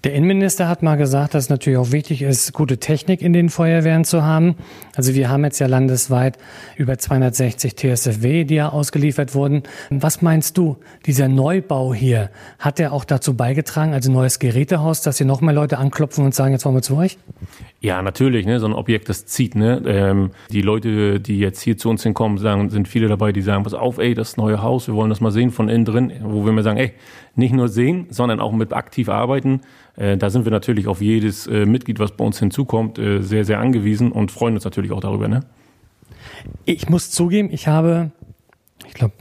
Der 0.03 0.13
Innenminister 0.13 0.69
hat 0.69 0.83
mal 0.83 0.95
gesagt, 0.95 1.33
dass 1.33 1.45
es 1.45 1.49
natürlich 1.49 1.77
auch 1.77 1.91
wichtig 1.91 2.21
ist, 2.21 2.53
gute 2.53 2.77
Technik 2.77 3.21
in 3.21 3.33
den 3.33 3.49
Feuerwehren 3.49 4.05
zu 4.05 4.23
haben. 4.23 4.55
Also 4.95 5.15
wir 5.15 5.29
haben 5.29 5.43
jetzt 5.43 5.59
ja 5.59 5.67
landesweit 5.67 6.37
über 6.75 6.97
260 6.97 7.75
TSFW, 7.75 8.43
die 8.43 8.55
ja 8.55 8.69
ausgeliefert 8.69 9.33
wurden. 9.33 9.63
Was 9.89 10.21
meinst 10.21 10.57
du, 10.57 10.77
dieser 11.07 11.27
Neubau 11.27 11.93
hier, 11.93 12.29
hat 12.59 12.77
der 12.79 12.93
auch 12.93 13.05
dazu 13.05 13.35
beigetragen, 13.35 13.93
also 13.93 14.11
neues 14.11 14.39
Gerätehaus, 14.39 15.01
dass 15.01 15.17
hier 15.17 15.27
noch 15.27 15.41
mehr 15.41 15.53
Leute 15.53 15.79
anklopfen 15.79 16.23
und 16.23 16.35
sagen, 16.35 16.53
jetzt 16.53 16.63
wollen 16.65 16.75
wir 16.75 16.83
zu 16.83 16.95
euch? 16.95 17.17
Ja, 17.79 18.01
natürlich, 18.01 18.45
ne? 18.45 18.59
so 18.59 18.67
ein 18.67 18.73
Objekt, 18.73 19.09
das 19.09 19.25
zieht. 19.25 19.55
Ne? 19.55 19.81
Ähm, 19.85 20.31
die 20.51 20.61
Leute, 20.61 21.19
die 21.19 21.39
jetzt 21.39 21.61
hier 21.61 21.77
zu 21.77 21.89
uns 21.89 22.03
hinkommen, 22.03 22.37
sagen, 22.37 22.69
sind 22.69 22.87
viele 22.87 23.07
dabei, 23.07 23.31
die 23.31 23.41
sagen, 23.41 23.63
pass 23.63 23.73
auf, 23.73 23.97
ey, 23.97 24.13
das 24.13 24.37
neue 24.37 24.61
Haus, 24.61 24.87
wir 24.87 24.95
wollen 24.95 25.09
das 25.09 25.21
mal 25.21 25.31
sehen 25.31 25.51
von 25.51 25.69
innen 25.69 25.85
drin, 25.85 26.13
wo 26.21 26.45
wir 26.45 26.51
mir 26.53 26.63
sagen, 26.63 26.77
ey, 26.77 26.93
nicht 27.35 27.53
nur 27.53 27.67
sehen, 27.67 28.07
sondern 28.09 28.39
auch 28.39 28.51
mit 28.51 28.73
aktiv 28.73 29.09
arbeiten. 29.09 29.46
Äh, 29.95 30.17
da 30.17 30.29
sind 30.29 30.45
wir 30.45 30.51
natürlich 30.51 30.87
auf 30.87 31.01
jedes 31.01 31.47
äh, 31.47 31.65
Mitglied, 31.65 31.99
was 31.99 32.11
bei 32.11 32.23
uns 32.23 32.39
hinzukommt, 32.39 32.99
äh, 32.99 33.21
sehr, 33.21 33.45
sehr 33.45 33.59
angewiesen 33.59 34.11
und 34.11 34.31
freuen 34.31 34.55
uns 34.55 34.63
natürlich 34.63 34.91
auch 34.91 35.01
darüber. 35.01 35.27
Ne? 35.27 35.41
Ich 36.65 36.89
muss 36.89 37.11
zugeben, 37.11 37.49
ich 37.51 37.67
habe, 37.67 38.11
ich 38.87 38.93
glaube, 38.93 39.13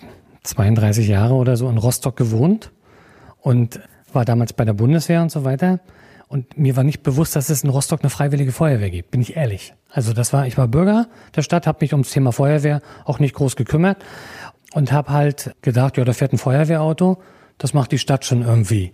32 0.43 1.09
Jahre 1.09 1.35
oder 1.35 1.57
so 1.57 1.69
in 1.69 1.79
Rostock 1.79 2.17
gewohnt 2.17 2.71
und 3.41 3.81
war 4.13 4.25
damals 4.25 4.53
bei 4.53 4.65
der 4.65 4.75
Bundeswehr 4.75 5.23
und 5.23 5.31
so 5.31 5.45
weiter. 5.45 5.81
Und 6.29 6.59
mir 6.59 6.75
war 6.77 6.83
nicht 6.83 7.03
bewusst, 7.03 7.37
dass 7.37 7.51
es 7.51 7.63
in 7.63 7.71
Rostock 7.71 8.01
eine 8.03 8.11
freiwillige 8.11 8.51
Feuerwehr 8.51 8.91
gibt, 8.91 9.13
bin 9.13 9.21
ich 9.21 9.37
ehrlich. 9.37 9.75
Also 9.91 10.13
das 10.13 10.33
war, 10.33 10.47
ich 10.47 10.59
war 10.59 10.67
Bürger 10.67 11.07
der 11.37 11.43
Stadt, 11.43 11.67
habe 11.67 11.79
mich 11.81 11.93
ums 11.93 12.11
Thema 12.11 12.33
Feuerwehr 12.33 12.83
auch 13.05 13.19
nicht 13.21 13.35
groß 13.35 13.55
gekümmert 13.55 13.99
und 14.75 14.91
habe 14.93 15.11
halt 15.11 15.55
gedacht, 15.63 15.97
ja, 15.97 16.05
da 16.05 16.13
fährt 16.13 16.33
ein 16.33 16.39
Feuerwehrauto, 16.39 17.19
das 17.59 17.75
macht 17.75 17.93
die 17.93 17.99
Stadt 17.99 18.25
schon 18.25 18.43
irgendwie. 18.43 18.93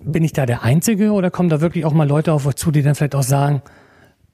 Bin 0.00 0.24
ich 0.24 0.32
da 0.32 0.46
der 0.46 0.62
Einzige 0.62 1.12
oder 1.12 1.30
kommen 1.30 1.48
da 1.48 1.60
wirklich 1.60 1.84
auch 1.84 1.92
mal 1.92 2.08
Leute 2.08 2.32
auf 2.32 2.46
euch 2.46 2.56
zu, 2.56 2.70
die 2.70 2.82
dann 2.82 2.94
vielleicht 2.94 3.14
auch 3.14 3.22
sagen, 3.22 3.62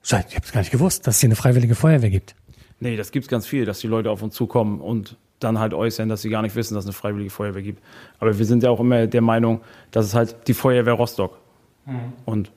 ich 0.03 0.13
habe 0.13 0.25
es 0.43 0.51
gar 0.51 0.61
nicht 0.61 0.71
gewusst, 0.71 1.05
dass 1.07 1.15
es 1.15 1.21
hier 1.21 1.27
eine 1.27 1.35
freiwillige 1.35 1.75
Feuerwehr 1.75 2.09
gibt? 2.09 2.35
Nee, 2.79 2.97
das 2.97 3.11
gibt's 3.11 3.29
ganz 3.29 3.45
viel, 3.45 3.65
dass 3.65 3.79
die 3.79 3.87
Leute 3.87 4.09
auf 4.09 4.23
uns 4.23 4.33
zukommen 4.33 4.81
und 4.81 5.17
dann 5.39 5.59
halt 5.59 5.73
äußern, 5.73 6.09
dass 6.09 6.21
sie 6.21 6.29
gar 6.29 6.41
nicht 6.41 6.55
wissen, 6.55 6.73
dass 6.73 6.85
es 6.85 6.89
eine 6.89 6.93
freiwillige 6.93 7.29
Feuerwehr 7.29 7.61
gibt. 7.61 7.81
Aber 8.19 8.37
wir 8.37 8.45
sind 8.45 8.63
ja 8.63 8.69
auch 8.69 8.79
immer 8.79 9.07
der 9.07 9.21
Meinung, 9.21 9.61
dass 9.91 10.05
es 10.05 10.13
halt 10.15 10.47
die 10.47 10.53
Feuerwehr 10.53 10.93
Rostock. 10.93 11.37
Mhm. 11.85 12.13
Und 12.25 12.51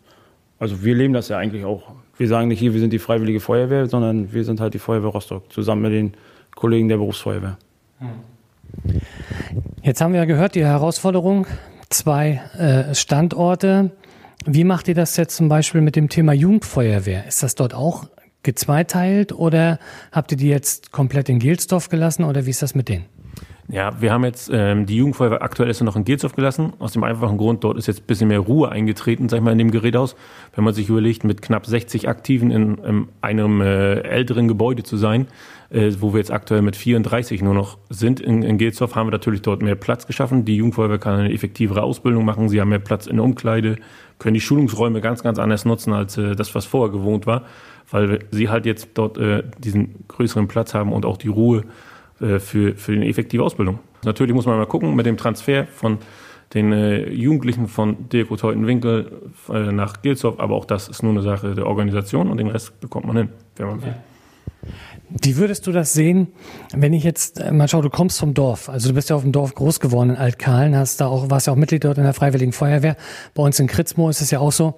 also 0.58 0.82
wir 0.82 0.94
leben 0.94 1.12
das 1.12 1.28
ja 1.28 1.38
eigentlich 1.38 1.64
auch. 1.64 1.92
Wir 2.16 2.28
sagen 2.28 2.48
nicht 2.48 2.60
hier, 2.60 2.72
wir 2.72 2.80
sind 2.80 2.92
die 2.92 2.98
freiwillige 2.98 3.40
Feuerwehr, 3.40 3.86
sondern 3.86 4.32
wir 4.32 4.44
sind 4.44 4.60
halt 4.60 4.74
die 4.74 4.78
Feuerwehr 4.78 5.10
Rostock, 5.10 5.52
zusammen 5.52 5.82
mit 5.82 5.92
den 5.92 6.14
Kollegen 6.54 6.88
der 6.88 6.96
Berufsfeuerwehr. 6.96 7.58
Jetzt 9.82 10.00
haben 10.00 10.12
wir 10.12 10.20
ja 10.20 10.24
gehört, 10.24 10.54
die 10.54 10.64
Herausforderung, 10.64 11.46
zwei 11.90 12.40
äh, 12.58 12.94
Standorte. 12.94 13.90
Wie 14.46 14.64
macht 14.64 14.88
ihr 14.88 14.94
das 14.94 15.16
jetzt 15.16 15.36
zum 15.36 15.48
Beispiel 15.48 15.80
mit 15.80 15.96
dem 15.96 16.08
Thema 16.08 16.32
Jugendfeuerwehr? 16.32 17.26
Ist 17.26 17.42
das 17.42 17.54
dort 17.54 17.74
auch 17.74 18.08
gezweiteilt 18.42 19.32
oder 19.32 19.78
habt 20.12 20.32
ihr 20.32 20.38
die 20.38 20.48
jetzt 20.48 20.92
komplett 20.92 21.28
in 21.28 21.38
Gelsdorf 21.38 21.88
gelassen 21.88 22.24
oder 22.24 22.46
wie 22.46 22.50
ist 22.50 22.62
das 22.62 22.74
mit 22.74 22.88
denen? 22.88 23.06
Ja, 23.68 23.98
wir 24.00 24.12
haben 24.12 24.24
jetzt 24.24 24.50
ähm, 24.52 24.84
die 24.84 24.96
Jugendfeuerwehr 24.96 25.40
aktuell 25.40 25.70
ist 25.70 25.80
noch 25.82 25.96
in 25.96 26.04
Gelsdorf 26.04 26.34
gelassen, 26.34 26.74
aus 26.80 26.92
dem 26.92 27.02
einfachen 27.02 27.38
Grund, 27.38 27.64
dort 27.64 27.78
ist 27.78 27.86
jetzt 27.86 28.02
ein 28.02 28.06
bisschen 28.06 28.28
mehr 28.28 28.40
Ruhe 28.40 28.70
eingetreten, 28.70 29.30
sag 29.30 29.38
ich 29.38 29.42
mal, 29.42 29.52
in 29.52 29.58
dem 29.58 29.70
Geräthaus. 29.70 30.16
Wenn 30.54 30.64
man 30.64 30.74
sich 30.74 30.90
überlegt, 30.90 31.24
mit 31.24 31.40
knapp 31.40 31.64
60 31.64 32.06
Aktiven 32.06 32.50
in, 32.50 32.78
in 32.78 33.08
einem 33.22 33.62
äh, 33.62 34.00
älteren 34.00 34.48
Gebäude 34.48 34.82
zu 34.82 34.98
sein, 34.98 35.28
äh, 35.70 35.90
wo 35.98 36.12
wir 36.12 36.18
jetzt 36.18 36.30
aktuell 36.30 36.60
mit 36.60 36.76
34 36.76 37.40
nur 37.40 37.54
noch 37.54 37.78
sind 37.88 38.20
in, 38.20 38.42
in 38.42 38.58
Gelsdorf, 38.58 38.96
haben 38.96 39.06
wir 39.06 39.12
natürlich 39.12 39.40
dort 39.40 39.62
mehr 39.62 39.76
Platz 39.76 40.06
geschaffen. 40.06 40.44
Die 40.44 40.56
Jugendfeuerwehr 40.56 40.98
kann 40.98 41.18
eine 41.18 41.32
effektivere 41.32 41.84
Ausbildung 41.84 42.26
machen, 42.26 42.50
sie 42.50 42.60
haben 42.60 42.68
mehr 42.68 42.80
Platz 42.80 43.06
in 43.06 43.16
der 43.16 43.24
Umkleide, 43.24 43.76
können 44.18 44.34
die 44.34 44.40
Schulungsräume 44.42 45.00
ganz, 45.00 45.22
ganz 45.22 45.38
anders 45.38 45.64
nutzen 45.64 45.94
als 45.94 46.18
äh, 46.18 46.36
das, 46.36 46.54
was 46.54 46.66
vorher 46.66 46.92
gewohnt 46.92 47.26
war 47.26 47.44
weil 47.90 48.20
sie 48.30 48.48
halt 48.48 48.66
jetzt 48.66 48.88
dort 48.94 49.18
äh, 49.18 49.42
diesen 49.58 50.06
größeren 50.08 50.48
Platz 50.48 50.74
haben 50.74 50.92
und 50.92 51.04
auch 51.04 51.16
die 51.16 51.28
Ruhe 51.28 51.64
für, 52.18 52.74
für 52.74 52.92
eine 52.92 53.06
effektive 53.08 53.42
Ausbildung. 53.42 53.78
Natürlich 54.04 54.34
muss 54.34 54.46
man 54.46 54.56
mal 54.56 54.66
gucken 54.66 54.94
mit 54.94 55.06
dem 55.06 55.16
Transfer 55.16 55.66
von 55.66 55.98
den 56.52 56.72
äh, 56.72 57.10
Jugendlichen 57.10 57.66
von 57.68 58.08
Dirko 58.08 58.36
Teutenwinkel 58.36 59.10
äh, 59.48 59.72
nach 59.72 60.02
Gilsdorf, 60.02 60.38
aber 60.38 60.54
auch 60.54 60.64
das 60.64 60.88
ist 60.88 61.02
nur 61.02 61.12
eine 61.12 61.22
Sache 61.22 61.54
der 61.54 61.66
Organisation 61.66 62.30
und 62.30 62.36
den 62.36 62.48
Rest 62.48 62.80
bekommt 62.80 63.06
man 63.06 63.16
hin, 63.16 63.28
wenn 63.56 63.66
man 63.66 63.82
will. 63.82 63.88
Ja. 63.88 64.70
Wie 65.10 65.36
würdest 65.36 65.66
du 65.66 65.72
das 65.72 65.92
sehen, 65.92 66.28
wenn 66.72 66.92
ich 66.92 67.04
jetzt 67.04 67.38
äh, 67.38 67.52
mal 67.52 67.68
schaue, 67.68 67.82
du 67.82 67.90
kommst 67.90 68.18
vom 68.18 68.34
Dorf, 68.34 68.68
also 68.68 68.88
du 68.88 68.94
bist 68.94 69.10
ja 69.10 69.16
auf 69.16 69.22
dem 69.22 69.32
Dorf 69.32 69.54
groß 69.54 69.78
geworden 69.80 70.10
in 70.10 70.16
Altkahlen, 70.16 70.74
hast 70.76 71.00
da 71.00 71.06
auch, 71.06 71.30
warst 71.30 71.46
ja 71.46 71.52
auch 71.52 71.56
Mitglied 71.56 71.84
dort 71.84 71.98
in 71.98 72.04
der 72.04 72.14
Freiwilligen 72.14 72.52
Feuerwehr. 72.52 72.96
Bei 73.34 73.42
uns 73.42 73.60
in 73.60 73.66
Kritzmo 73.66 74.08
ist 74.08 74.22
es 74.22 74.30
ja 74.30 74.40
auch 74.40 74.52
so, 74.52 74.74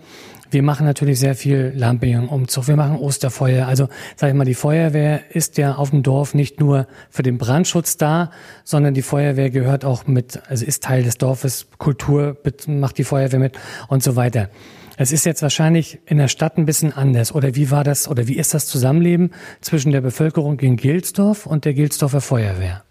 wir 0.51 0.63
machen 0.63 0.87
natürlich 0.87 1.19
sehr 1.19 1.35
viel 1.35 1.73
Lampion-Umzug. 1.75 2.69
Wir 2.69 2.77
machen 2.77 2.97
Osterfeuer. 2.97 3.67
Also, 3.67 3.89
sag 4.15 4.29
ich 4.29 4.35
mal, 4.35 4.45
die 4.45 4.55
Feuerwehr 4.55 5.35
ist 5.35 5.59
ja 5.59 5.75
auf 5.75 5.91
dem 5.91 6.03
Dorf 6.03 6.35
nicht 6.35 6.61
nur 6.61 6.87
für 7.11 7.23
den 7.23 7.37
Brandschutz 7.37 7.97
da, 7.97 8.31
sondern 8.65 8.95
die 8.95 9.03
Feuerwehr 9.03 9.51
gehört 9.51 9.85
auch 9.85 10.07
mit, 10.07 10.41
also 10.49 10.65
ist 10.65 10.85
Teil 10.85 11.03
des 11.03 11.19
Dorfes, 11.19 11.67
Kultur 11.79 12.37
macht 12.69 12.99
die 12.99 13.05
Feuerwehr 13.05 13.41
mit 13.41 13.59
und 13.89 14.03
so 14.03 14.15
weiter. 14.15 14.49
Es 14.97 15.13
ist 15.13 15.27
jetzt 15.27 15.43
wahrscheinlich 15.43 15.99
in 16.07 16.19
der 16.19 16.29
Stadt 16.29 16.57
ein 16.57 16.65
bisschen 16.65 16.93
anders. 16.93 17.35
Oder 17.35 17.55
wie 17.55 17.71
war 17.71 17.85
das, 17.85 18.09
oder 18.09 18.29
wie 18.29 18.37
ist 18.37 18.55
das 18.55 18.67
Zusammenleben 18.67 19.31
zwischen 19.61 19.93
der 19.93 20.01
Bevölkerung 20.01 20.59
in 20.61 20.77
Gilsdorf 20.77 21.47
und 21.47 21.65
der 21.65 21.75
Gilsdorfer 21.75 22.21
Feuerwehr? 22.21 22.83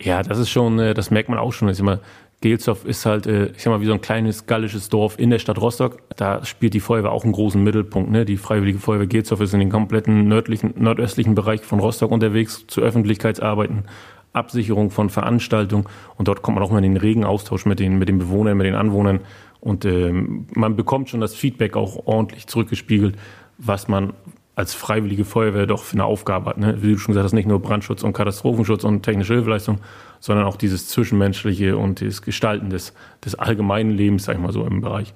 Ja, 0.00 0.22
das 0.22 0.38
ist 0.38 0.50
schon, 0.50 0.78
äh, 0.78 0.94
das 0.94 1.10
merkt 1.10 1.28
man 1.28 1.38
auch 1.38 1.52
schon. 1.52 1.68
Das 1.68 1.76
ist 1.76 1.80
immer, 1.80 2.00
Gelsdorf 2.40 2.84
ist 2.84 3.04
halt, 3.04 3.26
äh, 3.26 3.46
ich 3.46 3.62
sag 3.62 3.72
mal, 3.72 3.80
wie 3.80 3.86
so 3.86 3.92
ein 3.92 4.00
kleines 4.00 4.46
gallisches 4.46 4.88
Dorf 4.88 5.18
in 5.18 5.30
der 5.30 5.40
Stadt 5.40 5.60
Rostock. 5.60 6.02
Da 6.16 6.44
spielt 6.44 6.74
die 6.74 6.80
Feuerwehr 6.80 7.10
auch 7.10 7.24
einen 7.24 7.32
großen 7.32 7.62
Mittelpunkt. 7.62 8.10
Ne? 8.10 8.24
Die 8.24 8.36
Freiwillige 8.36 8.78
Feuerwehr 8.78 9.08
Gelsdorf 9.08 9.40
ist 9.40 9.54
in 9.54 9.60
den 9.60 9.70
kompletten 9.70 10.28
nördlichen, 10.28 10.74
nordöstlichen 10.76 11.34
Bereich 11.34 11.62
von 11.62 11.80
Rostock 11.80 12.12
unterwegs 12.12 12.64
zu 12.68 12.80
Öffentlichkeitsarbeiten, 12.80 13.84
Absicherung 14.32 14.90
von 14.92 15.10
Veranstaltungen. 15.10 15.86
Und 16.16 16.28
dort 16.28 16.42
kommt 16.42 16.56
man 16.56 16.64
auch 16.64 16.70
mal 16.70 16.78
in 16.78 16.94
den 16.94 16.96
regen 16.96 17.24
Austausch 17.24 17.66
mit 17.66 17.80
den, 17.80 17.98
mit 17.98 18.08
den 18.08 18.18
Bewohnern, 18.18 18.56
mit 18.56 18.66
den 18.66 18.76
Anwohnern. 18.76 19.20
Und 19.60 19.84
ähm, 19.84 20.46
man 20.54 20.76
bekommt 20.76 21.10
schon 21.10 21.20
das 21.20 21.34
Feedback 21.34 21.76
auch 21.76 22.06
ordentlich 22.06 22.46
zurückgespiegelt, 22.46 23.16
was 23.58 23.88
man 23.88 24.12
als 24.54 24.74
freiwillige 24.74 25.24
Feuerwehr 25.24 25.66
doch 25.66 25.84
für 25.84 25.94
eine 25.94 26.04
Aufgabe 26.04 26.50
hat. 26.50 26.58
Ne? 26.58 26.82
Wie 26.82 26.92
du 26.92 26.98
schon 26.98 27.12
gesagt 27.12 27.24
hast, 27.24 27.32
nicht 27.32 27.46
nur 27.46 27.60
Brandschutz 27.60 28.02
und 28.02 28.12
Katastrophenschutz 28.12 28.82
und 28.82 29.02
technische 29.02 29.34
Hilfeleistung, 29.34 29.78
sondern 30.18 30.46
auch 30.46 30.56
dieses 30.56 30.88
Zwischenmenschliche 30.88 31.76
und 31.76 32.00
das 32.00 32.22
Gestalten 32.22 32.70
des, 32.70 32.92
des 33.24 33.36
allgemeinen 33.36 33.90
Lebens, 33.90 34.24
sag 34.24 34.34
ich 34.34 34.40
mal 34.40 34.52
so, 34.52 34.64
im 34.64 34.80
Bereich. 34.80 35.14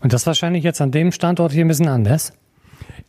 Und 0.00 0.12
das 0.12 0.26
wahrscheinlich 0.26 0.62
jetzt 0.62 0.80
an 0.80 0.92
dem 0.92 1.10
Standort 1.10 1.52
hier 1.52 1.64
ein 1.64 1.68
bisschen 1.68 1.88
anders? 1.88 2.32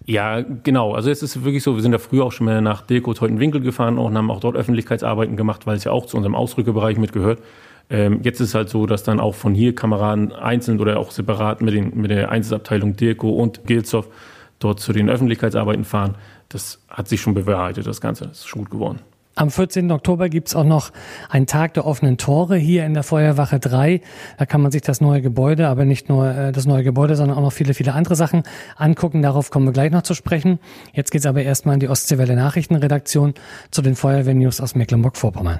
Ja, 0.05 0.41
genau. 0.41 0.93
Also 0.93 1.09
es 1.09 1.23
ist 1.23 1.43
wirklich 1.43 1.63
so, 1.63 1.75
wir 1.75 1.81
sind 1.81 1.91
da 1.91 1.97
früher 1.97 2.25
auch 2.25 2.31
schon 2.31 2.45
mal 2.45 2.61
nach 2.61 2.81
Deko 2.81 3.13
Teutenwinkel 3.13 3.61
gefahren 3.61 3.97
und 3.97 4.17
haben 4.17 4.29
auch 4.31 4.39
dort 4.39 4.55
Öffentlichkeitsarbeiten 4.55 5.35
gemacht, 5.35 5.65
weil 5.65 5.77
es 5.77 5.83
ja 5.83 5.91
auch 5.91 6.05
zu 6.05 6.17
unserem 6.17 6.35
Ausrückebereich 6.35 6.97
mitgehört. 6.97 7.39
Ähm, 7.89 8.21
jetzt 8.23 8.39
ist 8.41 8.49
es 8.49 8.55
halt 8.55 8.69
so, 8.69 8.85
dass 8.85 9.03
dann 9.03 9.19
auch 9.19 9.35
von 9.35 9.53
hier 9.53 9.75
Kameraden 9.75 10.31
einzeln 10.33 10.79
oder 10.79 10.99
auch 10.99 11.11
separat 11.11 11.61
mit, 11.61 11.73
den, 11.73 11.95
mit 11.95 12.11
der 12.11 12.31
Einsatzabteilung 12.31 12.95
Dirko 12.95 13.29
und 13.29 13.65
Gilzow 13.65 14.07
dort 14.59 14.79
zu 14.79 14.93
den 14.93 15.09
Öffentlichkeitsarbeiten 15.09 15.83
fahren. 15.83 16.15
Das 16.49 16.79
hat 16.89 17.07
sich 17.07 17.21
schon 17.21 17.33
bewahrheitet, 17.33 17.85
das 17.85 18.01
Ganze. 18.01 18.27
Das 18.27 18.39
ist 18.39 18.47
schon 18.47 18.63
gut 18.63 18.71
geworden. 18.71 18.99
Am 19.37 19.51
14. 19.51 19.91
Oktober 19.91 20.29
gibt's 20.29 20.55
auch 20.55 20.63
noch 20.63 20.91
einen 21.29 21.45
Tag 21.45 21.73
der 21.73 21.85
offenen 21.85 22.17
Tore 22.17 22.55
hier 22.55 22.85
in 22.85 22.93
der 22.93 23.03
Feuerwache 23.03 23.59
3. 23.59 23.99
Da 24.37 24.45
kann 24.45 24.61
man 24.61 24.71
sich 24.71 24.81
das 24.81 25.01
neue 25.01 25.21
Gebäude, 25.21 25.67
aber 25.67 25.83
nicht 25.83 26.07
nur 26.07 26.29
äh, 26.29 26.51
das 26.53 26.65
neue 26.65 26.85
Gebäude, 26.85 27.17
sondern 27.17 27.37
auch 27.37 27.41
noch 27.41 27.51
viele, 27.51 27.73
viele 27.73 27.93
andere 27.93 28.15
Sachen 28.15 28.43
angucken. 28.77 29.21
Darauf 29.21 29.51
kommen 29.51 29.65
wir 29.65 29.73
gleich 29.73 29.91
noch 29.91 30.03
zu 30.03 30.13
sprechen. 30.13 30.59
Jetzt 30.93 31.11
geht's 31.11 31.25
aber 31.25 31.43
erstmal 31.43 31.73
in 31.73 31.81
die 31.81 31.89
Ostseewelle 31.89 32.35
Nachrichtenredaktion 32.35 33.33
zu 33.71 33.81
den 33.81 33.95
Feuerwehrnews 33.95 34.61
aus 34.61 34.73
Mecklenburg-Vorpommern. 34.73 35.59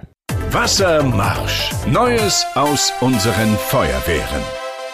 Wassermarsch. 0.52 1.72
Neues 1.88 2.46
aus 2.56 2.94
unseren 3.02 3.58
Feuerwehren. 3.58 4.42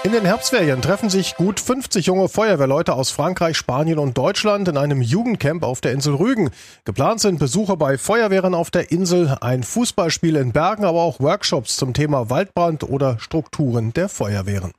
In 0.03 0.11
den 0.11 0.25
Herbstferien 0.25 0.81
treffen 0.81 1.09
sich 1.09 1.35
gut 1.35 1.59
50 1.59 2.07
junge 2.07 2.27
Feuerwehrleute 2.27 2.93
aus 2.93 3.11
Frankreich, 3.11 3.55
Spanien 3.55 3.99
und 3.99 4.17
Deutschland 4.17 4.67
in 4.67 4.77
einem 4.77 5.01
Jugendcamp 5.01 5.63
auf 5.63 5.79
der 5.79 5.91
Insel 5.91 6.15
Rügen. 6.15 6.49
Geplant 6.85 7.19
sind 7.19 7.37
Besuche 7.37 7.77
bei 7.77 7.99
Feuerwehren 7.99 8.55
auf 8.55 8.71
der 8.71 8.91
Insel, 8.91 9.37
ein 9.41 9.61
Fußballspiel 9.61 10.37
in 10.37 10.51
Bergen, 10.53 10.85
aber 10.85 11.01
auch 11.01 11.19
Workshops 11.19 11.75
zum 11.77 11.93
Thema 11.93 12.29
Waldbrand 12.31 12.83
oder 12.83 13.19
Strukturen 13.19 13.93
der 13.93 14.09
Feuerwehren. 14.09 14.71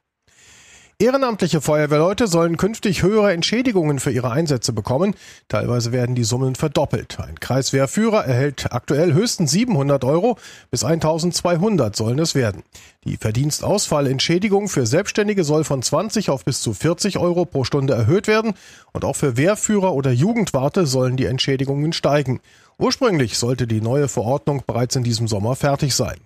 Ehrenamtliche 0.99 1.61
Feuerwehrleute 1.61 2.29
sollen 2.29 2.57
künftig 2.57 3.03
höhere 3.03 3.33
Entschädigungen 3.33 3.99
für 3.99 4.13
ihre 4.13 4.31
Einsätze 4.31 4.73
bekommen. 4.73 5.15
Teilweise 5.49 5.91
werden 5.91 6.15
die 6.15 6.23
Summen 6.23 6.55
verdoppelt. 6.55 7.19
Ein 7.19 7.41
Kreiswehrführer 7.41 8.25
erhält 8.25 8.73
aktuell 8.73 9.13
höchstens 9.13 9.51
700 9.51 10.05
Euro, 10.05 10.39
bis 10.71 10.85
1200 10.85 11.97
sollen 11.97 12.21
es 12.21 12.35
werden. 12.35 12.63
Die 13.05 13.17
Verdienstausfallentschädigung 13.17 14.69
für 14.69 14.87
Selbstständige 14.87 15.43
soll 15.43 15.65
von 15.65 15.83
20 15.83 16.31
auf 16.31 16.45
bis 16.45 16.61
zu 16.63 16.73
40 16.73 17.19
Euro 17.19 17.47
pro 17.47 17.65
Stunde 17.65 17.95
erhöht 17.95 18.29
werden 18.29 18.55
und 18.93 19.05
auch 19.05 19.17
für 19.17 19.37
Wehrführer 19.37 19.95
oder 19.95 20.13
Jugendwarte 20.13 20.87
sollen 20.87 21.17
die 21.17 21.27
Entschädigungen 21.27 21.93
steigen. 21.93 22.41
Ursprünglich 22.79 23.39
sollte 23.39 23.67
die 23.67 23.81
neue 23.81 24.07
Verordnung 24.07 24.63
bereits 24.67 24.95
in 24.95 25.03
diesem 25.03 25.27
Sommer 25.27 25.57
fertig 25.57 25.95
sein. 25.97 26.17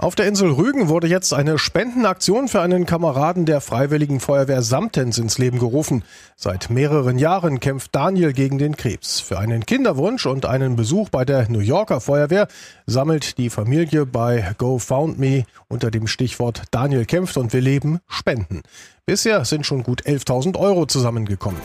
Auf 0.00 0.14
der 0.14 0.26
Insel 0.26 0.52
Rügen 0.52 0.88
wurde 0.88 1.08
jetzt 1.08 1.34
eine 1.34 1.58
Spendenaktion 1.58 2.48
für 2.48 2.62
einen 2.62 2.86
Kameraden 2.86 3.44
der 3.44 3.60
Freiwilligen 3.60 4.18
Feuerwehr 4.18 4.62
Samtens 4.62 5.18
ins 5.18 5.36
Leben 5.36 5.58
gerufen. 5.58 6.04
Seit 6.36 6.70
mehreren 6.70 7.18
Jahren 7.18 7.60
kämpft 7.60 7.94
Daniel 7.94 8.32
gegen 8.32 8.56
den 8.56 8.78
Krebs. 8.78 9.20
Für 9.20 9.38
einen 9.38 9.66
Kinderwunsch 9.66 10.24
und 10.24 10.46
einen 10.46 10.74
Besuch 10.74 11.10
bei 11.10 11.26
der 11.26 11.50
New 11.50 11.58
Yorker 11.58 12.00
Feuerwehr 12.00 12.48
sammelt 12.86 13.36
die 13.36 13.50
Familie 13.50 14.06
bei 14.06 14.54
GoFoundMe 14.56 15.44
unter 15.68 15.90
dem 15.90 16.06
Stichwort 16.06 16.62
Daniel 16.70 17.04
kämpft 17.04 17.36
und 17.36 17.52
will 17.52 17.64
leben 17.64 17.98
Spenden. 18.08 18.62
Bisher 19.04 19.44
sind 19.44 19.66
schon 19.66 19.82
gut 19.82 20.04
11.000 20.04 20.56
Euro 20.56 20.86
zusammengekommen. 20.86 21.60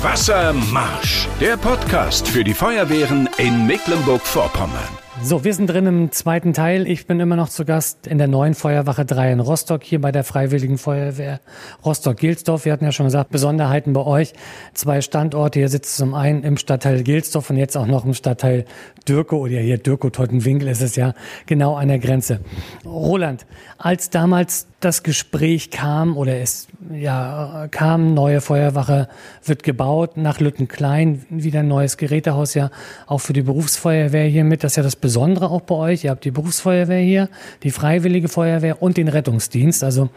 Wassermarsch, 0.00 1.26
der 1.40 1.56
Podcast 1.56 2.28
für 2.28 2.44
die 2.44 2.54
Feuerwehren 2.54 3.28
in 3.38 3.66
Mecklenburg-Vorpommern. 3.66 5.09
So, 5.18 5.44
wir 5.44 5.52
sind 5.52 5.66
drin 5.66 5.86
im 5.86 6.12
zweiten 6.12 6.52
Teil. 6.52 6.86
Ich 6.86 7.06
bin 7.06 7.18
immer 7.18 7.34
noch 7.34 7.48
zu 7.48 7.64
Gast 7.64 8.06
in 8.06 8.18
der 8.18 8.28
neuen 8.28 8.54
Feuerwache 8.54 9.04
3 9.04 9.32
in 9.32 9.40
Rostock, 9.40 9.82
hier 9.82 10.00
bei 10.00 10.12
der 10.12 10.22
Freiwilligen 10.22 10.78
Feuerwehr 10.78 11.40
Rostock-Gilsdorf. 11.84 12.64
Wir 12.64 12.72
hatten 12.72 12.84
ja 12.84 12.92
schon 12.92 13.06
gesagt, 13.06 13.30
Besonderheiten 13.30 13.92
bei 13.92 14.06
euch. 14.06 14.32
Zwei 14.72 15.00
Standorte. 15.00 15.58
Hier 15.58 15.68
sitzt 15.68 15.96
zum 15.96 16.14
einen 16.14 16.44
im 16.44 16.56
Stadtteil 16.56 17.02
Gilsdorf 17.02 17.50
und 17.50 17.56
jetzt 17.56 17.76
auch 17.76 17.86
noch 17.86 18.04
im 18.04 18.14
Stadtteil 18.14 18.64
Dürko 19.08 19.38
oder 19.38 19.58
hier 19.58 19.78
Dürko-Teutenwinkel 19.78 20.68
ist 20.68 20.80
es 20.80 20.94
ja 20.94 21.14
genau 21.46 21.74
an 21.74 21.88
der 21.88 21.98
Grenze. 21.98 22.40
Roland, 22.86 23.46
als 23.78 24.10
damals 24.10 24.68
das 24.80 25.02
Gespräch 25.02 25.70
kam 25.70 26.16
oder 26.16 26.38
es 26.38 26.68
ja 26.92 27.68
kam, 27.70 28.14
neue 28.14 28.40
Feuerwache 28.40 29.08
wird 29.44 29.62
gebaut 29.62 30.16
nach 30.16 30.40
Lüttenklein, 30.40 31.26
wieder 31.28 31.60
ein 31.60 31.68
neues 31.68 31.98
Gerätehaus 31.98 32.54
ja 32.54 32.70
auch 33.06 33.18
für 33.18 33.34
die 33.34 33.42
Berufsfeuerwehr 33.42 34.24
hier 34.24 34.44
mit. 34.44 34.64
Das 34.64 34.72
ist 34.72 34.76
ja 34.76 34.82
das 34.82 34.96
Besondere 35.00 35.50
auch 35.50 35.62
bei 35.62 35.74
euch. 35.74 36.04
Ihr 36.04 36.10
habt 36.10 36.24
die 36.24 36.30
Berufsfeuerwehr 36.30 37.00
hier, 37.00 37.28
die 37.62 37.70
Freiwillige 37.70 38.28
Feuerwehr 38.28 38.82
und 38.82 38.96
den 38.96 39.08
Rettungsdienst. 39.08 39.84
Also 39.84 40.08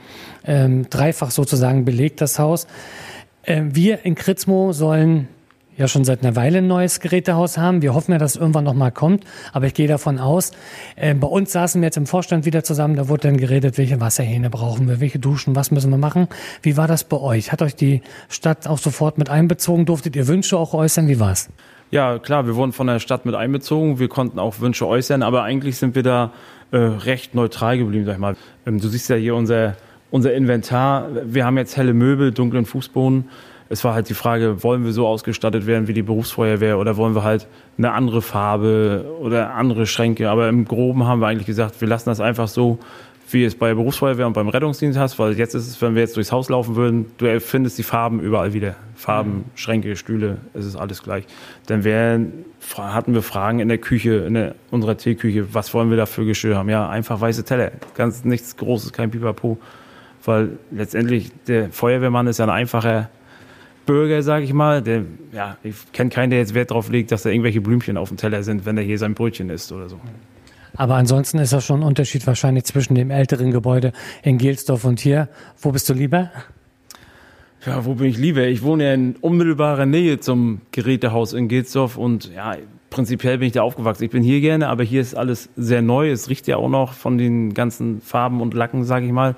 ähm, 0.45 0.89
dreifach 0.89 1.31
sozusagen 1.31 1.85
belegt 1.85 2.21
das 2.21 2.39
Haus. 2.39 2.67
Ähm, 3.45 3.75
wir 3.75 4.05
in 4.05 4.15
Kritzmo 4.15 4.71
sollen 4.73 5.27
ja 5.77 5.87
schon 5.87 6.03
seit 6.03 6.23
einer 6.23 6.35
Weile 6.35 6.59
ein 6.59 6.67
neues 6.67 6.99
Gerätehaus 6.99 7.57
haben. 7.57 7.81
Wir 7.81 7.93
hoffen 7.93 8.11
ja, 8.11 8.17
dass 8.17 8.35
es 8.35 8.37
irgendwann 8.41 8.63
nochmal 8.63 8.91
kommt, 8.91 9.23
aber 9.51 9.67
ich 9.67 9.73
gehe 9.73 9.87
davon 9.87 10.19
aus. 10.19 10.51
Äh, 10.95 11.13
bei 11.15 11.27
uns 11.27 11.51
saßen 11.51 11.81
wir 11.81 11.87
jetzt 11.87 11.97
im 11.97 12.05
Vorstand 12.05 12.45
wieder 12.45 12.63
zusammen, 12.63 12.95
da 12.95 13.09
wurde 13.09 13.29
dann 13.29 13.37
geredet, 13.37 13.77
welche 13.77 13.99
Wasserhähne 13.99 14.49
brauchen 14.49 14.87
wir, 14.87 14.99
welche 14.99 15.19
Duschen, 15.19 15.55
was 15.55 15.71
müssen 15.71 15.89
wir 15.89 15.97
machen. 15.97 16.27
Wie 16.61 16.77
war 16.77 16.87
das 16.87 17.03
bei 17.03 17.17
euch? 17.17 17.51
Hat 17.51 17.61
euch 17.61 17.75
die 17.75 18.01
Stadt 18.29 18.67
auch 18.67 18.77
sofort 18.77 19.17
mit 19.17 19.29
einbezogen? 19.29 19.85
Durftet 19.85 20.15
ihr 20.15 20.27
Wünsche 20.27 20.57
auch 20.57 20.73
äußern? 20.73 21.07
Wie 21.07 21.19
war's? 21.19 21.49
Ja, 21.93 22.17
klar, 22.17 22.47
wir 22.47 22.55
wurden 22.55 22.71
von 22.71 22.87
der 22.87 22.97
Stadt 22.97 23.23
mit 23.23 23.35
einbezogen. 23.35 23.99
Wir 23.99 24.07
konnten 24.07 24.39
auch 24.39 24.59
Wünsche 24.61 24.87
äußern, 24.87 25.21
aber 25.21 25.43
eigentlich 25.43 25.77
sind 25.77 25.93
wir 25.93 26.01
da 26.01 26.31
äh, 26.71 26.77
recht 26.77 27.35
neutral 27.35 27.77
geblieben, 27.77 28.03
sag 28.05 28.13
ich 28.13 28.19
mal. 28.19 28.35
Ähm, 28.65 28.79
du 28.79 28.87
siehst 28.87 29.11
ja 29.11 29.15
hier 29.15 29.35
unser, 29.35 29.75
unser 30.09 30.33
Inventar. 30.33 31.09
Wir 31.23 31.45
haben 31.45 31.55
jetzt 31.55 31.77
helle 31.77 31.93
Möbel, 31.93 32.31
dunklen 32.31 32.65
Fußboden 32.65 33.25
es 33.73 33.83
war 33.83 33.95
halt 33.95 34.07
die 34.07 34.13
Frage, 34.13 34.61
wollen 34.61 34.85
wir 34.85 34.91
so 34.91 35.07
ausgestattet 35.07 35.65
werden 35.65 35.87
wie 35.87 35.93
die 35.93 36.03
Berufsfeuerwehr 36.03 36.77
oder 36.77 36.95
wollen 36.95 37.15
wir 37.15 37.23
halt 37.23 37.47
eine 37.77 37.91
andere 37.91 38.21
Farbe 38.21 39.05
oder 39.19 39.55
andere 39.55 39.87
Schränke. 39.87 40.29
Aber 40.29 40.47
im 40.47 40.65
Groben 40.65 41.07
haben 41.07 41.21
wir 41.21 41.27
eigentlich 41.27 41.47
gesagt, 41.47 41.81
wir 41.81 41.87
lassen 41.87 42.09
das 42.09 42.19
einfach 42.19 42.47
so, 42.47 42.77
wie 43.33 43.43
es 43.43 43.55
bei 43.55 43.69
der 43.69 43.75
Berufsfeuerwehr 43.75 44.27
und 44.27 44.33
beim 44.33 44.47
Rettungsdienst 44.47 44.97
hast, 44.97 45.19
weil 45.19 45.33
jetzt 45.33 45.55
ist 45.55 45.67
es, 45.67 45.81
wenn 45.81 45.95
wir 45.95 46.01
jetzt 46.01 46.15
durchs 46.15 46.31
Haus 46.31 46.49
laufen 46.49 46.75
würden, 46.75 47.07
du 47.17 47.39
findest 47.39 47.77
die 47.77 47.83
Farben 47.83 48.19
überall 48.19 48.53
wieder. 48.53 48.75
Farben, 48.95 49.31
mhm. 49.31 49.43
Schränke, 49.55 49.95
Stühle, 49.95 50.37
es 50.53 50.65
ist 50.65 50.75
alles 50.75 51.03
gleich. 51.03 51.25
Dann 51.65 51.83
wären, 51.83 52.45
hatten 52.77 53.13
wir 53.13 53.21
Fragen 53.21 53.59
in 53.59 53.67
der 53.67 53.79
Küche, 53.79 54.17
in 54.27 54.35
der, 54.35 54.55
unserer 54.71 54.97
Teeküche, 54.97 55.53
was 55.53 55.73
wollen 55.73 55.89
wir 55.89 55.97
da 55.97 56.05
für 56.05 56.25
Geschirr 56.25 56.55
haben? 56.55 56.69
Ja, 56.69 56.87
einfach 56.89 57.19
weiße 57.19 57.43
Teller, 57.43 57.71
ganz 57.95 58.23
nichts 58.23 58.55
Großes, 58.55 58.93
kein 58.93 59.11
Pipapo. 59.11 59.57
Weil 60.25 60.57
letztendlich 60.71 61.31
der 61.47 61.69
Feuerwehrmann 61.69 62.27
ist 62.27 62.39
ja 62.39 62.45
ein 62.45 62.51
einfacher 62.51 63.09
Bürger, 63.85 64.23
sage 64.23 64.45
ich 64.45 64.53
mal, 64.53 64.81
der, 64.81 65.03
ja, 65.33 65.57
ich 65.63 65.91
kenne 65.91 66.09
keinen, 66.09 66.29
der 66.29 66.39
jetzt 66.39 66.53
Wert 66.53 66.71
darauf 66.71 66.89
legt, 66.89 67.11
dass 67.11 67.23
da 67.23 67.29
irgendwelche 67.29 67.59
Blümchen 67.59 67.97
auf 67.97 68.07
dem 68.07 68.17
Teller 68.17 68.43
sind, 68.43 68.65
wenn 68.65 68.77
er 68.77 68.83
hier 68.83 68.97
sein 68.97 69.13
Brötchen 69.13 69.49
isst 69.49 69.71
oder 69.73 69.89
so. 69.89 69.99
Aber 70.75 70.95
ansonsten 70.95 71.37
ist 71.39 71.53
das 71.53 71.65
schon 71.65 71.81
ein 71.81 71.87
Unterschied 71.87 72.25
wahrscheinlich 72.25 72.65
zwischen 72.65 72.95
dem 72.95 73.11
älteren 73.11 73.51
Gebäude 73.51 73.91
in 74.23 74.37
Gelsdorf 74.37 74.85
und 74.85 74.99
hier. 74.99 75.29
Wo 75.61 75.71
bist 75.71 75.89
du 75.89 75.93
lieber? 75.93 76.31
Ja, 77.65 77.85
wo 77.85 77.95
bin 77.95 78.07
ich 78.07 78.17
lieber? 78.17 78.45
Ich 78.45 78.63
wohne 78.63 78.85
ja 78.85 78.93
in 78.93 79.15
unmittelbarer 79.21 79.85
Nähe 79.85 80.19
zum 80.19 80.61
Gerätehaus 80.71 81.33
in 81.33 81.47
Gelsdorf 81.47 81.97
und 81.97 82.31
ja, 82.33 82.57
prinzipiell 82.89 83.37
bin 83.37 83.47
ich 83.47 83.53
da 83.53 83.61
aufgewachsen. 83.61 84.03
Ich 84.03 84.11
bin 84.11 84.23
hier 84.23 84.41
gerne, 84.41 84.67
aber 84.67 84.83
hier 84.83 85.01
ist 85.01 85.15
alles 85.15 85.49
sehr 85.55 85.81
neu. 85.81 86.11
Es 86.11 86.29
riecht 86.29 86.47
ja 86.47 86.57
auch 86.57 86.69
noch 86.69 86.93
von 86.93 87.17
den 87.17 87.53
ganzen 87.53 88.01
Farben 88.01 88.41
und 88.41 88.53
Lacken, 88.53 88.83
sage 88.83 89.05
ich 89.05 89.11
mal 89.11 89.35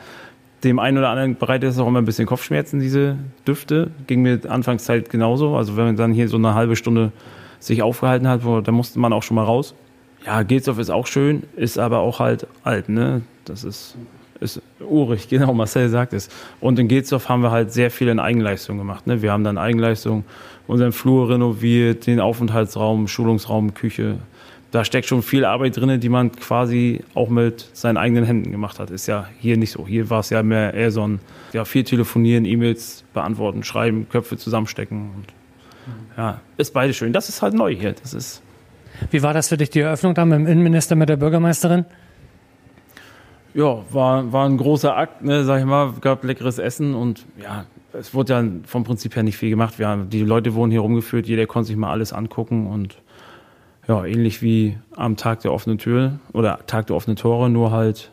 dem 0.66 0.80
einen 0.80 0.98
oder 0.98 1.10
anderen 1.10 1.36
bereitet 1.38 1.70
es 1.70 1.80
auch 1.80 1.88
immer 1.88 2.02
ein 2.02 2.06
bisschen 2.06 2.26
Kopfschmerzen, 2.26 2.80
diese 2.80 3.18
Düfte. 3.48 3.92
Ging 4.08 4.24
mir 4.24 4.42
Anfangszeit 4.50 5.10
genauso. 5.10 5.56
Also 5.56 5.78
wenn 5.78 5.86
man 5.86 5.96
dann 5.96 6.12
hier 6.12 6.28
so 6.28 6.38
eine 6.38 6.56
halbe 6.56 6.76
Stunde 6.76 7.12
sich 7.60 7.84
aufgehalten 7.84 8.28
hat, 8.28 8.44
wo, 8.44 8.62
da 8.62 8.72
musste 8.72 9.00
man 9.00 9.14
auch 9.14 9.24
schon 9.24 9.36
mal 9.36 9.44
raus. 9.44 9.76
Ja, 10.26 10.44
Gelsdorf 10.44 10.80
ist 10.80 10.90
auch 10.90 11.08
schön, 11.08 11.44
ist 11.56 11.78
aber 11.78 12.00
auch 12.00 12.20
halt 12.20 12.48
alt, 12.64 12.90
ne? 12.90 13.22
Das 13.46 13.64
ist, 13.64 13.96
ist 14.40 14.62
urig, 14.80 15.28
genau, 15.30 15.54
Marcel 15.54 15.90
sagt 15.90 16.14
es. 16.14 16.30
Und 16.60 16.80
in 16.80 16.88
Gelsdorf 16.88 17.30
haben 17.30 17.42
wir 17.42 17.52
halt 17.52 17.72
sehr 17.72 17.92
viel 17.92 18.08
in 18.08 18.20
Eigenleistung 18.20 18.78
gemacht. 18.78 19.06
Ne? 19.08 19.22
Wir 19.22 19.32
haben 19.32 19.44
dann 19.44 19.58
Eigenleistung, 19.58 20.24
unseren 20.68 20.92
Flur 20.92 21.30
renoviert, 21.30 22.08
den 22.08 22.20
Aufenthaltsraum, 22.20 23.08
Schulungsraum, 23.08 23.76
Küche, 23.76 24.18
da 24.76 24.84
steckt 24.84 25.08
schon 25.08 25.22
viel 25.22 25.46
Arbeit 25.46 25.78
drin, 25.78 26.02
die 26.02 26.10
man 26.10 26.34
quasi 26.34 27.00
auch 27.14 27.30
mit 27.30 27.70
seinen 27.72 27.96
eigenen 27.96 28.26
Händen 28.26 28.52
gemacht 28.52 28.78
hat. 28.78 28.92
Ist 28.92 29.08
ja 29.08 29.30
hier 29.40 29.56
nicht 29.56 29.72
so. 29.72 29.88
Hier 29.88 30.10
war 30.10 30.20
es 30.20 30.32
ja 30.32 30.44
mehr 30.44 30.74
eher 30.74 30.92
so 30.92 31.08
ein, 31.08 31.22
ja, 31.54 31.64
viel 31.64 31.86
telefonieren, 31.86 32.44
E-Mails 32.44 33.06
beantworten, 33.14 33.64
schreiben, 33.64 34.10
Köpfe 34.10 34.36
zusammenstecken. 34.36 35.12
Und, 35.16 35.26
ja, 36.18 36.42
ist 36.58 36.74
beide 36.74 36.94
schön. 36.94 37.14
Das 37.14 37.30
ist 37.30 37.42
halt 37.42 37.54
neu 37.54 37.74
hier. 37.74 37.94
Das 37.94 38.14
ist. 38.14 38.42
Wie 39.12 39.24
war 39.24 39.34
das 39.34 39.50
für 39.50 39.58
dich, 39.58 39.70
die 39.70 39.82
Eröffnung 39.82 40.14
da 40.14 40.26
mit 40.26 40.40
dem 40.40 40.48
Innenminister, 40.48 40.96
mit 40.96 41.10
der 41.10 41.18
Bürgermeisterin? 41.18 41.86
Ja, 43.54 43.78
war, 43.90 44.34
war 44.34 44.46
ein 44.48 44.58
großer 44.58 44.96
Akt, 44.98 45.24
ne, 45.24 45.46
sag 45.46 45.60
ich 45.60 45.66
mal. 45.66 45.94
Gab 46.02 46.24
leckeres 46.24 46.60
Essen 46.60 46.94
und 46.94 47.26
ja, 47.42 47.66
es 47.94 48.14
wurde 48.14 48.34
ja 48.34 48.44
vom 48.66 48.84
Prinzip 48.84 49.16
her 49.16 49.24
nicht 49.24 49.38
viel 49.38 49.50
gemacht. 49.50 49.80
Wir 49.80 49.88
haben, 49.88 50.10
die 50.10 50.22
Leute 50.22 50.54
wurden 50.56 50.72
hier 50.72 50.82
rumgeführt, 50.82 51.26
jeder 51.26 51.46
konnte 51.46 51.68
sich 51.68 51.78
mal 51.78 51.92
alles 51.92 52.12
angucken 52.12 52.68
und 52.68 52.98
ja, 53.88 54.04
ähnlich 54.04 54.42
wie 54.42 54.78
am 54.96 55.16
Tag 55.16 55.42
der 55.42 55.54
offenen 55.54 55.78
Tür 55.78 56.20
oder 56.34 56.60
Tag 56.68 56.88
der 56.88 56.96
offenen 56.96 57.16
Tore, 57.16 57.50
nur 57.50 57.72
halt 57.72 58.12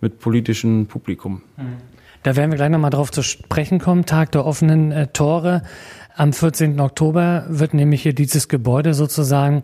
mit 0.00 0.18
politischem 0.18 0.86
Publikum. 0.86 1.42
Da 2.22 2.36
werden 2.36 2.50
wir 2.50 2.56
gleich 2.56 2.70
nochmal 2.70 2.90
drauf 2.90 3.10
zu 3.10 3.22
sprechen 3.22 3.78
kommen. 3.78 4.06
Tag 4.06 4.32
der 4.32 4.46
offenen 4.46 4.92
äh, 4.92 5.08
Tore. 5.08 5.62
Am 6.16 6.32
14. 6.32 6.78
Oktober 6.80 7.44
wird 7.48 7.74
nämlich 7.74 8.02
hier 8.02 8.12
dieses 8.12 8.48
Gebäude 8.48 8.94
sozusagen 8.94 9.62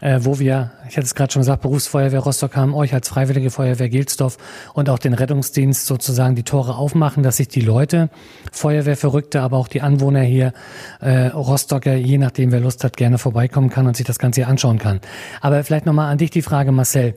äh, 0.00 0.20
wo 0.22 0.38
wir, 0.38 0.72
ich 0.88 0.96
hatte 0.96 1.06
es 1.06 1.14
gerade 1.14 1.32
schon 1.32 1.40
gesagt, 1.40 1.62
Berufsfeuerwehr 1.62 2.20
Rostock 2.20 2.56
haben 2.56 2.74
euch 2.74 2.94
als 2.94 3.08
Freiwillige 3.08 3.50
Feuerwehr 3.50 3.88
Gilsdorf 3.88 4.38
und 4.74 4.88
auch 4.90 4.98
den 4.98 5.14
Rettungsdienst 5.14 5.86
sozusagen 5.86 6.34
die 6.34 6.42
Tore 6.42 6.76
aufmachen, 6.76 7.22
dass 7.22 7.38
sich 7.38 7.48
die 7.48 7.60
Leute, 7.60 8.10
Feuerwehrverrückte, 8.52 9.40
aber 9.40 9.56
auch 9.56 9.68
die 9.68 9.80
Anwohner 9.80 10.22
hier, 10.22 10.52
äh, 11.00 11.26
Rostocker, 11.28 11.94
je 11.94 12.18
nachdem 12.18 12.52
wer 12.52 12.60
Lust 12.60 12.84
hat, 12.84 12.96
gerne 12.96 13.18
vorbeikommen 13.18 13.70
kann 13.70 13.86
und 13.86 13.96
sich 13.96 14.06
das 14.06 14.18
Ganze 14.18 14.42
hier 14.42 14.48
anschauen 14.48 14.78
kann. 14.78 15.00
Aber 15.40 15.62
vielleicht 15.64 15.86
nochmal 15.86 16.10
an 16.10 16.18
dich 16.18 16.30
die 16.30 16.42
Frage, 16.42 16.72
Marcel. 16.72 17.14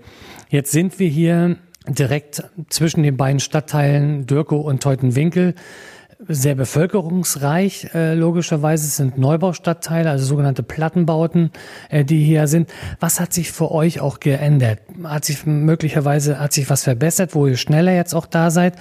Jetzt 0.49 0.71
sind 0.71 0.99
wir 0.99 1.09
hier 1.09 1.57
direkt 1.87 2.43
zwischen 2.69 3.03
den 3.03 3.17
beiden 3.17 3.39
Stadtteilen 3.39 4.25
Dürkow 4.25 4.63
und 4.65 4.83
Teutenwinkel 4.83 5.55
sehr 6.27 6.55
bevölkerungsreich, 6.55 7.93
äh, 7.93 8.13
logischerweise. 8.13 8.85
Es 8.85 8.97
sind 8.97 9.17
Neubaustadtteile, 9.17 10.09
also 10.09 10.25
sogenannte 10.25 10.63
Plattenbauten, 10.63 11.51
äh, 11.89 12.03
die 12.03 12.23
hier 12.23 12.47
sind. 12.47 12.69
Was 12.99 13.19
hat 13.19 13.33
sich 13.33 13.51
für 13.51 13.71
euch 13.71 14.01
auch 14.01 14.19
geändert? 14.19 14.79
Hat 15.03 15.23
sich 15.23 15.45
möglicherweise, 15.45 16.39
hat 16.39 16.51
sich 16.51 16.69
was 16.69 16.83
verbessert, 16.83 17.35
wo 17.35 17.47
ihr 17.47 17.55
schneller 17.55 17.93
jetzt 17.93 18.13
auch 18.13 18.25
da 18.25 18.51
seid? 18.51 18.75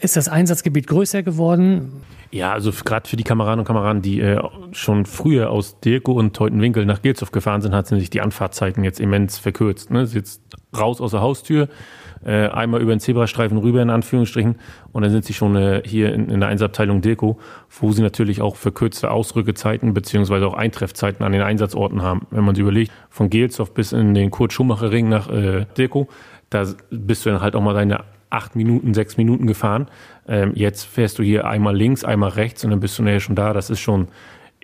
Ist 0.00 0.16
das 0.16 0.28
Einsatzgebiet 0.28 0.88
größer 0.88 1.22
geworden? 1.22 2.02
Ja, 2.30 2.52
also 2.52 2.72
gerade 2.72 3.08
für 3.08 3.16
die 3.16 3.24
Kameraden 3.24 3.60
und 3.60 3.64
Kameraden, 3.64 4.02
die 4.02 4.20
äh, 4.20 4.42
schon 4.72 5.06
früher 5.06 5.50
aus 5.50 5.80
Dirko 5.80 6.12
und 6.12 6.34
Teutenwinkel 6.34 6.84
nach 6.84 7.02
Gilshof 7.02 7.30
gefahren 7.30 7.62
sind, 7.62 7.74
hat 7.74 7.86
sich 7.86 8.10
die 8.10 8.20
Anfahrtzeiten 8.20 8.84
jetzt 8.84 9.00
immens 9.00 9.38
verkürzt. 9.38 9.90
Ne? 9.90 10.06
Sie 10.06 10.18
jetzt 10.18 10.42
raus 10.76 11.00
aus 11.00 11.12
der 11.12 11.20
Haustür, 11.20 11.68
äh, 12.24 12.48
einmal 12.48 12.80
über 12.80 12.94
den 12.94 13.00
Zebrastreifen 13.00 13.58
rüber 13.58 13.82
in 13.82 13.90
Anführungsstrichen 13.90 14.56
und 14.92 15.02
dann 15.02 15.10
sind 15.10 15.24
sie 15.24 15.34
schon 15.34 15.56
äh, 15.56 15.82
hier 15.84 16.12
in, 16.12 16.28
in 16.28 16.40
der 16.40 16.48
Einsabteilung 16.48 17.00
Deko, 17.00 17.38
wo 17.80 17.92
sie 17.92 18.02
natürlich 18.02 18.40
auch 18.40 18.56
verkürzte 18.56 19.10
Ausrückezeiten 19.10 19.94
beziehungsweise 19.94 20.46
auch 20.46 20.54
Eintreffzeiten 20.54 21.24
an 21.24 21.32
den 21.32 21.42
Einsatzorten 21.42 22.02
haben. 22.02 22.26
Wenn 22.30 22.44
man 22.44 22.54
sich 22.54 22.62
überlegt, 22.62 22.92
von 23.10 23.30
Gelsdorf 23.30 23.74
bis 23.74 23.92
in 23.92 24.14
den 24.14 24.30
Kurt-Schumacher-Ring 24.30 25.08
nach 25.08 25.28
äh, 25.30 25.66
Deko, 25.76 26.08
da 26.50 26.66
bist 26.90 27.26
du 27.26 27.30
dann 27.30 27.40
halt 27.40 27.54
auch 27.54 27.62
mal 27.62 27.74
deine 27.74 28.04
acht 28.30 28.56
Minuten, 28.56 28.94
sechs 28.94 29.16
Minuten 29.16 29.46
gefahren. 29.46 29.86
Ähm, 30.26 30.52
jetzt 30.54 30.84
fährst 30.84 31.18
du 31.18 31.22
hier 31.22 31.46
einmal 31.46 31.76
links, 31.76 32.04
einmal 32.04 32.30
rechts 32.30 32.64
und 32.64 32.70
dann 32.70 32.80
bist 32.80 32.98
du 32.98 33.02
nachher 33.02 33.20
schon 33.20 33.36
da. 33.36 33.52
Das 33.52 33.70
ist 33.70 33.80
schon 33.80 34.08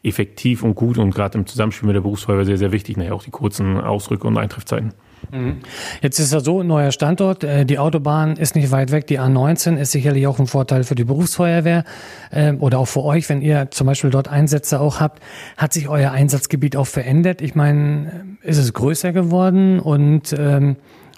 effektiv 0.02 0.62
und 0.62 0.74
gut 0.74 0.98
und 0.98 1.14
gerade 1.14 1.38
im 1.38 1.46
Zusammenspiel 1.46 1.86
mit 1.86 1.96
der 1.96 2.02
Berufsfeuerwehr 2.02 2.44
sehr, 2.44 2.58
sehr 2.58 2.72
wichtig, 2.72 2.96
nachher 2.96 3.14
auch 3.14 3.22
die 3.22 3.30
kurzen 3.30 3.80
Ausrück- 3.80 4.24
und 4.24 4.36
Eintreffzeiten. 4.36 4.92
Mhm. 5.30 5.60
Jetzt 6.02 6.18
ist 6.18 6.32
ja 6.32 6.40
so 6.40 6.60
ein 6.60 6.66
neuer 6.66 6.92
Standort. 6.92 7.44
Äh, 7.44 7.64
die 7.64 7.78
Autobahn 7.78 8.36
ist 8.36 8.54
nicht 8.54 8.70
weit 8.70 8.90
weg. 8.90 9.06
Die 9.06 9.20
A19 9.20 9.76
ist 9.76 9.92
sicherlich 9.92 10.26
auch 10.26 10.38
ein 10.38 10.46
Vorteil 10.46 10.84
für 10.84 10.94
die 10.94 11.04
Berufsfeuerwehr 11.04 11.84
ähm, 12.32 12.60
oder 12.60 12.78
auch 12.78 12.88
für 12.88 13.02
euch, 13.02 13.28
wenn 13.28 13.42
ihr 13.42 13.70
zum 13.70 13.86
Beispiel 13.86 14.10
dort 14.10 14.28
Einsätze 14.28 14.80
auch 14.80 15.00
habt. 15.00 15.22
Hat 15.56 15.72
sich 15.72 15.88
euer 15.88 16.10
Einsatzgebiet 16.10 16.76
auch 16.76 16.86
verändert? 16.86 17.40
Ich 17.40 17.54
meine, 17.54 18.36
ist 18.42 18.58
es 18.58 18.72
größer 18.72 19.12
geworden 19.12 19.80
und 19.80 20.34
ähm, 20.38 20.76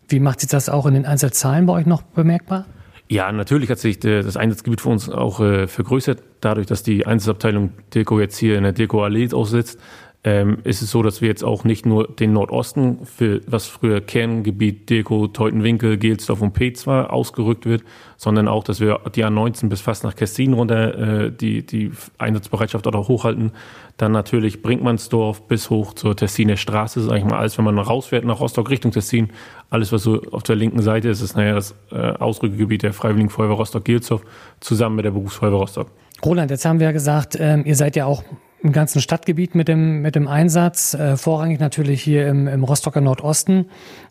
wie 0.09 0.21
macht 0.21 0.41
sich 0.41 0.49
das 0.49 0.69
auch 0.69 0.87
in 0.87 0.95
den 0.95 1.07
Einsatzzahlen 1.07 1.67
bei 1.67 1.73
euch 1.73 1.87
noch 1.87 2.03
bemerkbar? 2.03 2.67
Ja, 3.09 3.31
natürlich 3.31 3.71
hat 3.71 3.79
sich 3.79 4.01
das 4.01 4.37
Einsatzgebiet 4.37 4.81
für 4.81 4.89
uns 4.89 5.09
auch 5.09 5.39
äh, 5.39 5.69
vergrößert, 5.69 6.23
dadurch, 6.41 6.67
dass 6.67 6.83
die 6.83 7.07
Einsatzabteilung 7.07 7.73
Dirko 7.95 8.19
jetzt 8.19 8.37
hier 8.37 8.57
in 8.57 8.65
der 8.65 8.73
Dirko 8.73 9.05
Allee 9.05 9.33
aussitzt 9.33 9.79
ähm, 10.27 10.59
ist 10.65 10.83
es 10.83 10.91
so, 10.91 11.05
dass 11.05 11.21
wir 11.21 11.29
jetzt 11.29 11.45
auch 11.45 11.63
nicht 11.63 11.87
nur 11.87 12.09
den 12.09 12.33
Nordosten, 12.33 13.07
für 13.07 13.43
was 13.47 13.69
früher 13.69 14.01
Kerngebiet 14.01 14.91
Deko, 14.91 15.29
Teutenwinkel, 15.29 15.99
Gelsdorf 15.99 16.43
und 16.43 16.53
Peetz 16.53 16.85
war, 16.89 17.13
ausgerückt 17.13 17.65
wird, 17.65 17.85
sondern 18.17 18.49
auch, 18.49 18.65
dass 18.65 18.81
wir 18.81 18.99
die 19.15 19.25
A19 19.25 19.69
bis 19.69 19.81
fast 19.81 20.03
nach 20.03 20.17
Kessin 20.17 20.53
runter 20.53 21.27
äh, 21.27 21.31
die, 21.31 21.65
die 21.65 21.93
Einsatzbereitschaft 22.19 22.89
auch 22.89 23.09
hochhalten. 23.09 23.53
Dann 23.99 24.11
natürlich 24.11 24.63
Brinkmannsdorf 24.63 25.47
bis 25.47 25.71
hoch 25.71 25.95
zur 25.95 26.17
Tessiner 26.17 26.57
Straße, 26.57 27.03
sag 27.03 27.19
ich 27.19 27.25
mal, 27.25 27.39
alles, 27.39 27.57
wenn 27.57 27.65
man 27.65 27.79
rausfährt 27.79 28.25
nach 28.25 28.41
Rostock 28.41 28.69
Richtung 28.69 28.91
Tessin, 28.91 29.31
alles, 29.71 29.93
was 29.93 30.03
so 30.03 30.21
auf 30.33 30.43
der 30.43 30.57
linken 30.57 30.83
Seite 30.83 31.09
ist, 31.09 31.21
ist 31.21 31.37
naja 31.37 31.55
das 31.55 31.77
äh, 31.93 31.99
Ausrückegebiet 31.99 32.83
der 32.83 32.93
Freiwilligen 32.93 33.31
Feuerwehr 33.31 33.57
Rostock-Gelsdorf 33.57 34.23
zusammen 34.59 34.97
mit 34.97 35.05
der 35.05 35.13
Berufsfeuerwehr 35.13 35.61
Rostock. 35.61 35.87
Roland, 36.25 36.51
jetzt 36.51 36.65
haben 36.65 36.81
wir 36.81 36.87
ja 36.89 36.93
gesagt, 36.93 37.37
ähm, 37.39 37.63
ihr 37.65 37.77
seid 37.77 37.95
ja 37.95 38.07
auch 38.07 38.25
im 38.63 38.73
ganzen 38.73 39.01
Stadtgebiet 39.01 39.55
mit 39.55 39.69
dem, 39.69 40.03
mit 40.03 40.15
dem 40.15 40.29
Einsatz, 40.29 40.95
äh, 40.95 41.17
vorrangig 41.17 41.61
natürlich 41.61 42.03
hier 42.03 42.27
im, 42.27 42.49
im 42.49 42.65
Rostocker 42.65 43.01
Nordosten. 43.01 43.67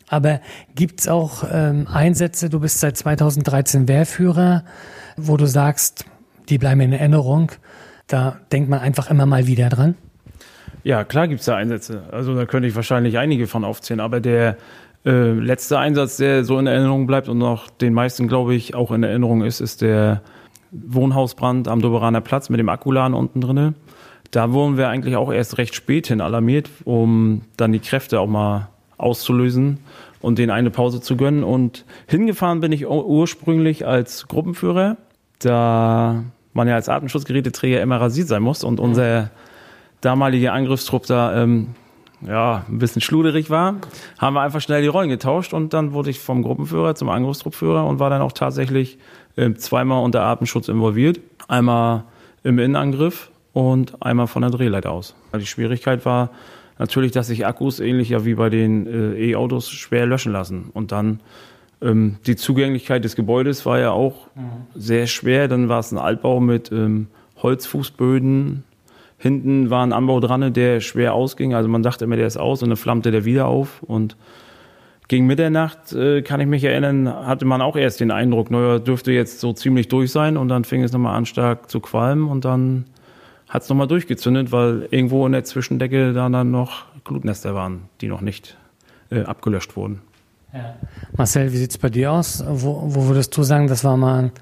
Aber 0.08 0.40
gibt's 0.74 1.08
auch 1.08 1.44
ähm, 1.50 1.86
Einsätze, 1.92 2.48
du 2.48 2.60
bist 2.60 2.80
seit 2.80 2.96
2013 2.96 3.88
Wehrführer, 3.88 4.64
wo 5.16 5.36
du 5.36 5.46
sagst, 5.46 6.04
die 6.48 6.58
bleiben 6.58 6.80
in 6.80 6.92
Erinnerung. 6.92 7.52
Da 8.06 8.38
denkt 8.52 8.70
man 8.70 8.80
einfach 8.80 9.10
immer 9.10 9.26
mal 9.26 9.46
wieder 9.46 9.68
dran. 9.68 9.96
Ja, 10.84 11.02
klar 11.02 11.26
gibt's 11.26 11.46
da 11.46 11.56
Einsätze. 11.56 12.04
Also 12.12 12.36
da 12.36 12.46
könnte 12.46 12.68
ich 12.68 12.76
wahrscheinlich 12.76 13.18
einige 13.18 13.48
von 13.48 13.64
aufzählen. 13.64 13.98
Aber 13.98 14.20
der 14.20 14.56
äh, 15.04 15.32
letzte 15.32 15.78
Einsatz, 15.78 16.16
der 16.16 16.44
so 16.44 16.58
in 16.58 16.68
Erinnerung 16.68 17.08
bleibt 17.08 17.28
und 17.28 17.38
noch 17.38 17.68
den 17.68 17.92
meisten, 17.92 18.28
glaube 18.28 18.54
ich, 18.54 18.76
auch 18.76 18.92
in 18.92 19.02
Erinnerung 19.02 19.42
ist, 19.42 19.60
ist 19.60 19.82
der 19.82 20.22
Wohnhausbrand 20.70 21.68
am 21.68 21.80
Doberaner 21.80 22.20
Platz 22.20 22.48
mit 22.50 22.60
dem 22.60 22.68
Akkuladen 22.68 23.14
unten 23.14 23.40
drinne. 23.40 23.74
Da 24.30 24.52
wurden 24.52 24.76
wir 24.76 24.88
eigentlich 24.88 25.16
auch 25.16 25.32
erst 25.32 25.58
recht 25.58 25.74
spät 25.74 26.08
hin 26.08 26.20
alarmiert, 26.20 26.68
um 26.84 27.42
dann 27.56 27.72
die 27.72 27.78
Kräfte 27.78 28.20
auch 28.20 28.26
mal 28.26 28.68
auszulösen 28.98 29.78
und 30.20 30.38
denen 30.38 30.50
eine 30.50 30.70
Pause 30.70 31.00
zu 31.00 31.16
gönnen. 31.16 31.44
Und 31.44 31.84
hingefahren 32.06 32.60
bin 32.60 32.72
ich 32.72 32.86
ursprünglich 32.86 33.86
als 33.86 34.26
Gruppenführer, 34.28 34.96
da 35.38 36.24
man 36.52 36.68
ja 36.68 36.74
als 36.74 36.88
Atemschutzgeräteträger 36.88 37.80
immer 37.80 38.00
rasiert 38.00 38.28
sein 38.28 38.42
muss 38.42 38.64
und 38.64 38.80
unser 38.80 39.30
damaliger 40.00 40.52
Angriffstrupp 40.52 41.06
da 41.06 41.42
ähm, 41.42 41.74
ja, 42.22 42.64
ein 42.68 42.78
bisschen 42.78 43.02
schluderig 43.02 43.50
war, 43.50 43.76
haben 44.18 44.34
wir 44.34 44.40
einfach 44.40 44.60
schnell 44.60 44.82
die 44.82 44.88
Rollen 44.88 45.10
getauscht 45.10 45.52
und 45.52 45.74
dann 45.74 45.92
wurde 45.92 46.10
ich 46.10 46.18
vom 46.18 46.42
Gruppenführer 46.42 46.94
zum 46.94 47.08
Angriffstruppführer 47.08 47.86
und 47.86 47.98
war 47.98 48.10
dann 48.10 48.22
auch 48.22 48.32
tatsächlich 48.32 48.98
äh, 49.36 49.52
zweimal 49.54 50.02
unter 50.02 50.22
Atemschutz 50.22 50.68
involviert. 50.68 51.20
Einmal 51.46 52.04
im 52.42 52.58
Innenangriff 52.58 53.30
und 53.56 54.02
einmal 54.02 54.26
von 54.26 54.42
der 54.42 54.50
Drehleiter 54.50 54.90
aus. 54.92 55.14
Die 55.34 55.46
Schwierigkeit 55.46 56.04
war 56.04 56.30
natürlich, 56.78 57.12
dass 57.12 57.28
sich 57.28 57.46
Akkus 57.46 57.80
ähnlich 57.80 58.10
ja 58.10 58.26
wie 58.26 58.34
bei 58.34 58.50
den 58.50 58.86
äh, 58.86 59.30
E-Autos 59.30 59.70
schwer 59.70 60.04
löschen 60.04 60.30
lassen. 60.30 60.68
Und 60.74 60.92
dann 60.92 61.20
ähm, 61.80 62.18
die 62.26 62.36
Zugänglichkeit 62.36 63.02
des 63.02 63.16
Gebäudes 63.16 63.64
war 63.64 63.78
ja 63.78 63.92
auch 63.92 64.26
mhm. 64.34 64.66
sehr 64.74 65.06
schwer. 65.06 65.48
Dann 65.48 65.70
war 65.70 65.78
es 65.78 65.90
ein 65.90 65.96
Altbau 65.96 66.38
mit 66.38 66.70
ähm, 66.70 67.06
Holzfußböden, 67.42 68.64
Hinten 69.18 69.70
war 69.70 69.82
ein 69.82 69.94
Anbau 69.94 70.20
dran, 70.20 70.52
der 70.52 70.80
schwer 70.80 71.14
ausging. 71.14 71.54
Also 71.54 71.70
man 71.70 71.82
dachte 71.82 72.04
immer, 72.04 72.16
der 72.16 72.26
ist 72.26 72.36
aus 72.36 72.62
und 72.62 72.68
dann 72.68 72.76
flammte 72.76 73.10
der 73.10 73.24
wieder 73.24 73.46
auf. 73.46 73.82
Und 73.82 74.14
gegen 75.08 75.26
Mitternacht, 75.26 75.94
äh, 75.94 76.20
kann 76.20 76.40
ich 76.40 76.46
mich 76.46 76.62
erinnern, 76.62 77.08
hatte 77.08 77.46
man 77.46 77.62
auch 77.62 77.76
erst 77.76 78.00
den 78.00 78.10
Eindruck, 78.10 78.50
naja, 78.50 78.78
dürfte 78.78 79.12
jetzt 79.12 79.40
so 79.40 79.54
ziemlich 79.54 79.88
durch 79.88 80.12
sein. 80.12 80.36
Und 80.36 80.50
dann 80.50 80.64
fing 80.64 80.82
es 80.82 80.92
nochmal 80.92 81.16
an, 81.16 81.24
stark 81.24 81.70
zu 81.70 81.80
qualmen. 81.80 82.28
Und 82.28 82.44
dann 82.44 82.84
hat 83.48 83.62
es 83.62 83.68
nochmal 83.68 83.86
durchgezündet, 83.86 84.52
weil 84.52 84.88
irgendwo 84.90 85.24
in 85.26 85.32
der 85.32 85.44
Zwischendecke 85.44 86.12
da 86.12 86.28
dann 86.28 86.50
noch 86.50 86.84
Glutnester 87.04 87.54
waren, 87.54 87.88
die 88.00 88.08
noch 88.08 88.20
nicht 88.20 88.56
äh, 89.10 89.22
abgelöscht 89.22 89.76
wurden. 89.76 90.00
Ja. 90.52 90.74
Marcel, 91.16 91.52
wie 91.52 91.56
sieht 91.56 91.70
es 91.70 91.78
bei 91.78 91.90
dir 91.90 92.12
aus? 92.12 92.42
Wo, 92.46 92.82
wo 92.86 93.06
würdest 93.06 93.36
du 93.36 93.42
sagen, 93.42 93.68
das 93.68 93.84
war 93.84 93.96
mal 93.96 94.24
ein, 94.24 94.32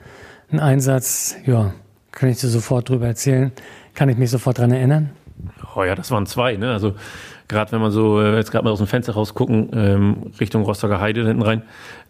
ein 0.51 0.61
Einsatz, 0.61 1.37
ja, 1.45 1.75
kann 2.13 2.29
ich 2.29 2.41
dir 2.41 2.49
sofort 2.49 2.89
drüber 2.89 3.07
erzählen, 3.07 3.53
kann 3.95 4.09
ich 4.09 4.17
mich 4.17 4.31
sofort 4.31 4.59
dran 4.59 4.71
erinnern? 4.71 5.11
Oh 5.75 5.83
ja, 5.83 5.95
das 5.95 6.11
waren 6.11 6.27
zwei, 6.27 6.57
ne? 6.57 6.73
Also 6.73 6.95
gerade 7.49 7.73
wenn 7.73 7.81
man 7.81 7.91
so 7.91 8.21
äh, 8.21 8.37
jetzt 8.37 8.51
gerade 8.51 8.65
mal 8.65 8.71
aus 8.71 8.79
dem 8.79 8.87
Fenster 8.87 9.15
rausgucken, 9.15 9.71
ähm, 9.75 10.17
Richtung 10.41 10.63
Rostocker 10.63 11.01
Heide 11.01 11.27
hinten 11.27 11.43
rein, 11.43 11.63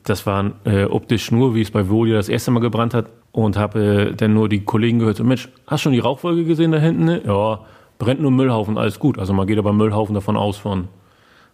das 0.05 0.27
waren 0.27 0.55
äh, 0.65 0.85
optisch 0.85 1.31
nur, 1.31 1.55
wie 1.55 1.63
es 1.63 1.71
bei 1.71 1.89
Volia 1.89 2.17
das 2.17 2.29
erste 2.29 2.51
Mal 2.51 2.61
gebrannt 2.61 2.95
hat 2.95 3.07
und 3.33 3.57
habe 3.57 3.85
äh, 3.85 4.15
dann 4.15 4.35
nur 4.35 4.49
die 4.49 4.65
Kollegen 4.65 4.99
gehört, 4.99 5.17
so 5.17 5.25
Mensch, 5.25 5.49
hast 5.67 5.83
schon 5.83 5.93
die 5.93 5.99
Rauchwolke 5.99 6.45
gesehen 6.45 6.73
da 6.73 6.79
hinten? 6.79 7.05
Ne? 7.05 7.23
Ja, 7.25 7.61
brennt 7.99 8.21
nur 8.21 8.31
Müllhaufen, 8.31 8.79
alles 8.79 8.99
gut. 8.99 9.19
Also 9.19 9.33
man 9.33 9.47
geht 9.47 9.59
aber 9.59 9.73
Müllhaufen 9.73 10.15
davon 10.15 10.37
aus 10.37 10.59
von 10.59 10.89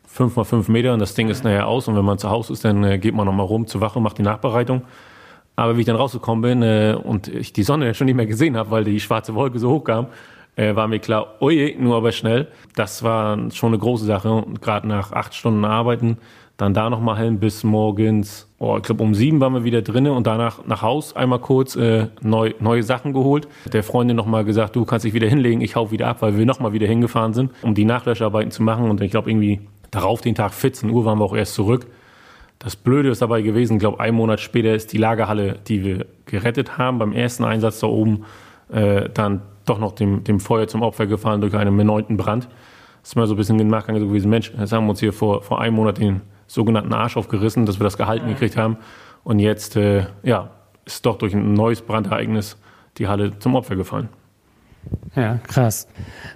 fünf 0.07 0.37
mal 0.37 0.45
fünf 0.45 0.69
Meter 0.69 0.93
und 0.93 0.99
das 0.99 1.15
Ding 1.15 1.29
ist 1.29 1.45
nachher 1.45 1.69
aus 1.69 1.87
und 1.87 1.97
wenn 1.97 2.05
man 2.05 2.19
zu 2.19 2.29
Hause 2.29 2.53
ist, 2.53 2.65
dann 2.65 2.83
äh, 2.83 2.99
geht 2.99 3.15
man 3.15 3.27
nochmal 3.27 3.47
rum 3.47 3.67
zur 3.67 3.81
Wache 3.81 4.01
macht 4.01 4.19
die 4.19 4.23
Nachbereitung. 4.23 4.83
Aber 5.57 5.77
wie 5.77 5.81
ich 5.81 5.87
dann 5.87 5.97
rausgekommen 5.97 6.43
bin 6.43 6.63
äh, 6.63 6.97
und 7.01 7.29
ich 7.29 7.53
die 7.53 7.63
Sonne 7.63 7.95
schon 7.95 8.07
nicht 8.07 8.15
mehr 8.17 8.27
gesehen 8.27 8.57
habe, 8.57 8.71
weil 8.71 8.85
die 8.85 8.99
schwarze 8.99 9.35
Wolke 9.35 9.59
so 9.59 9.71
hoch 9.71 9.85
kam, 9.85 10.07
äh, 10.61 10.77
war 10.77 10.89
mir 10.89 10.99
klar, 10.99 11.37
oje, 11.41 11.75
nur 11.79 11.97
aber 11.97 12.13
schnell. 12.13 12.49
Das 12.77 13.03
war 13.03 13.51
schon 13.51 13.71
eine 13.71 13.79
große 13.79 14.05
Sache. 14.05 14.45
Gerade 14.61 14.87
nach 14.87 15.13
acht 15.13 15.35
Stunden 15.35 15.65
Arbeiten, 15.65 16.19
dann 16.59 16.75
da 16.75 16.91
nochmal 16.91 17.17
hin 17.17 17.41
bis 17.41 17.65
morgens, 17.65 18.47
oh, 18.59 18.77
ich 18.77 18.83
glaube 18.83 19.03
um 19.03 19.15
sieben 19.15 19.41
waren 19.41 19.55
wir 19.55 19.65
wieder 19.65 19.81
drinnen 19.81 20.13
und 20.13 20.27
danach 20.27 20.67
nach 20.67 20.83
Haus 20.83 21.17
einmal 21.17 21.39
kurz 21.39 21.77
äh, 21.77 22.09
neu, 22.21 22.53
neue 22.61 22.83
Sachen 22.83 23.15
geholt. 23.15 23.49
Der 23.73 23.83
Freundin 23.83 24.17
nochmal 24.17 24.45
gesagt, 24.45 24.77
du 24.77 24.85
kannst 24.85 25.07
dich 25.07 25.15
wieder 25.15 25.29
hinlegen, 25.29 25.63
ich 25.63 25.77
hau 25.77 25.91
wieder 25.91 26.09
ab, 26.09 26.21
weil 26.21 26.37
wir 26.37 26.45
nochmal 26.45 26.75
wieder 26.75 26.87
hingefahren 26.87 27.33
sind, 27.33 27.53
um 27.63 27.75
die 27.75 27.87
Nachlöscharbeiten 27.87 28.51
zu 28.51 28.63
machen. 28.63 28.91
Und 28.91 29.01
ich 29.01 29.11
glaube 29.11 29.31
irgendwie 29.31 29.61
darauf 29.91 30.21
den 30.21 30.35
Tag 30.35 30.53
14 30.53 30.91
Uhr 30.91 31.07
waren 31.07 31.19
wir 31.19 31.25
auch 31.25 31.35
erst 31.35 31.55
zurück. 31.55 31.87
Das 32.59 32.77
Blöde 32.77 33.09
ist 33.09 33.23
dabei 33.23 33.41
gewesen, 33.41 33.75
ich 33.77 33.81
glaube, 33.81 34.01
ein 34.01 34.15
Monat 34.15 34.41
später 34.41 34.75
ist 34.75 34.93
die 34.93 34.99
Lagerhalle, 34.99 35.59
die 35.67 35.83
wir 35.83 36.05
gerettet 36.27 36.77
haben, 36.77 36.99
beim 36.99 37.15
ersten 37.15 37.45
Einsatz 37.45 37.81
da 37.81 37.87
oben, 37.87 38.27
äh, 38.71 39.09
dann 39.09 39.41
doch 39.65 39.79
noch 39.79 39.93
dem, 39.93 40.25
dem 40.25 40.41
Feuer 40.41 40.69
zum 40.69 40.83
Opfer 40.83 41.07
gefallen 41.07 41.41
durch 41.41 41.55
einen 41.55 41.79
erneuten 41.79 42.17
Brand. 42.17 42.49
Das 43.03 43.11
ist 43.11 43.17
mir 43.17 43.27
so 43.27 43.35
ein 43.35 43.37
bisschen 43.37 43.59
im 43.59 43.69
Nachgang 43.69 43.99
so 43.99 44.07
gewesen, 44.07 44.31
Mensch, 44.31 44.53
jetzt 44.59 44.73
haben 44.73 44.85
wir 44.87 44.91
uns 44.91 45.01
hier 45.01 45.13
vor, 45.13 45.43
vor 45.43 45.61
einem 45.61 45.77
Monat 45.77 45.99
den 45.99 46.21
sogenannten 46.47 46.93
Arsch 46.93 47.17
aufgerissen, 47.17 47.67
dass 47.67 47.79
wir 47.79 47.85
das 47.85 47.97
gehalten 47.97 48.27
ja. 48.27 48.33
gekriegt 48.33 48.57
haben. 48.57 48.77
Und 49.25 49.39
jetzt, 49.39 49.77
äh, 49.77 50.07
ja, 50.23 50.51
ist 50.85 51.07
doch 51.07 51.17
durch 51.17 51.35
ein 51.35 51.55
neues 51.55 51.83
Brandereignis 51.83 52.57
die 52.99 53.07
Halle 53.07 53.39
zum 53.39 53.55
Opfer 53.55 53.77
gefallen. 53.77 54.09
Ja, 55.15 55.39
krass. 55.47 55.89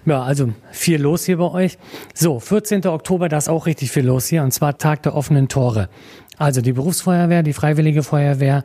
Ja, 0.05 0.23
also 0.23 0.51
viel 0.71 1.01
los 1.01 1.25
hier 1.25 1.39
bei 1.39 1.51
euch. 1.51 1.79
So, 2.13 2.41
14. 2.41 2.87
Oktober, 2.87 3.29
da 3.29 3.39
ist 3.39 3.49
auch 3.49 3.67
richtig 3.67 3.91
viel 3.91 4.07
los 4.07 4.27
hier, 4.27 4.43
und 4.43 4.53
zwar 4.53 4.77
Tag 4.79 5.03
der 5.03 5.15
offenen 5.15 5.49
Tore. 5.49 5.89
Also 6.37 6.61
die 6.61 6.73
Berufsfeuerwehr, 6.73 7.43
die 7.43 7.53
Freiwillige 7.53 8.03
Feuerwehr 8.03 8.65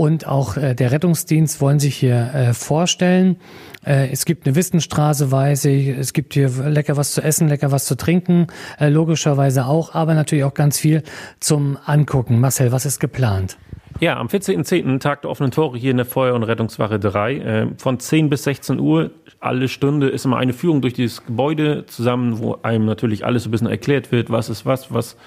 und 0.00 0.26
auch 0.26 0.56
äh, 0.56 0.74
der 0.74 0.92
Rettungsdienst 0.92 1.60
wollen 1.60 1.78
sich 1.78 1.94
hier 1.94 2.30
äh, 2.34 2.54
vorstellen. 2.54 3.36
Äh, 3.84 4.08
es 4.10 4.24
gibt 4.24 4.46
eine 4.46 4.56
Wissenstraße, 4.56 5.30
weiß 5.30 5.66
ich. 5.66 5.88
Es 5.88 6.14
gibt 6.14 6.32
hier 6.32 6.48
lecker 6.48 6.96
was 6.96 7.12
zu 7.12 7.20
essen, 7.20 7.48
lecker 7.48 7.70
was 7.70 7.84
zu 7.84 7.98
trinken, 7.98 8.46
äh, 8.78 8.88
logischerweise 8.88 9.66
auch, 9.66 9.94
aber 9.94 10.14
natürlich 10.14 10.44
auch 10.44 10.54
ganz 10.54 10.78
viel 10.78 11.02
zum 11.38 11.76
Angucken. 11.84 12.40
Marcel, 12.40 12.72
was 12.72 12.86
ist 12.86 12.98
geplant? 12.98 13.58
Ja, 14.00 14.18
am 14.18 14.28
14.10. 14.28 15.00
Tag 15.00 15.20
der 15.20 15.30
offenen 15.30 15.50
Tore 15.50 15.76
hier 15.76 15.90
in 15.90 15.98
der 15.98 16.06
Feuer- 16.06 16.34
und 16.34 16.44
Rettungswache 16.44 16.98
3. 16.98 17.34
Äh, 17.34 17.66
von 17.76 18.00
10 18.00 18.30
bis 18.30 18.44
16 18.44 18.80
Uhr, 18.80 19.10
alle 19.38 19.68
Stunde 19.68 20.08
ist 20.08 20.24
immer 20.24 20.38
eine 20.38 20.54
Führung 20.54 20.80
durch 20.80 20.94
dieses 20.94 21.26
Gebäude 21.26 21.84
zusammen, 21.84 22.38
wo 22.38 22.56
einem 22.62 22.86
natürlich 22.86 23.26
alles 23.26 23.44
ein 23.44 23.50
bisschen 23.50 23.68
erklärt 23.68 24.12
wird, 24.12 24.30
was 24.30 24.48
ist 24.48 24.64
was, 24.64 24.94
was, 24.94 25.18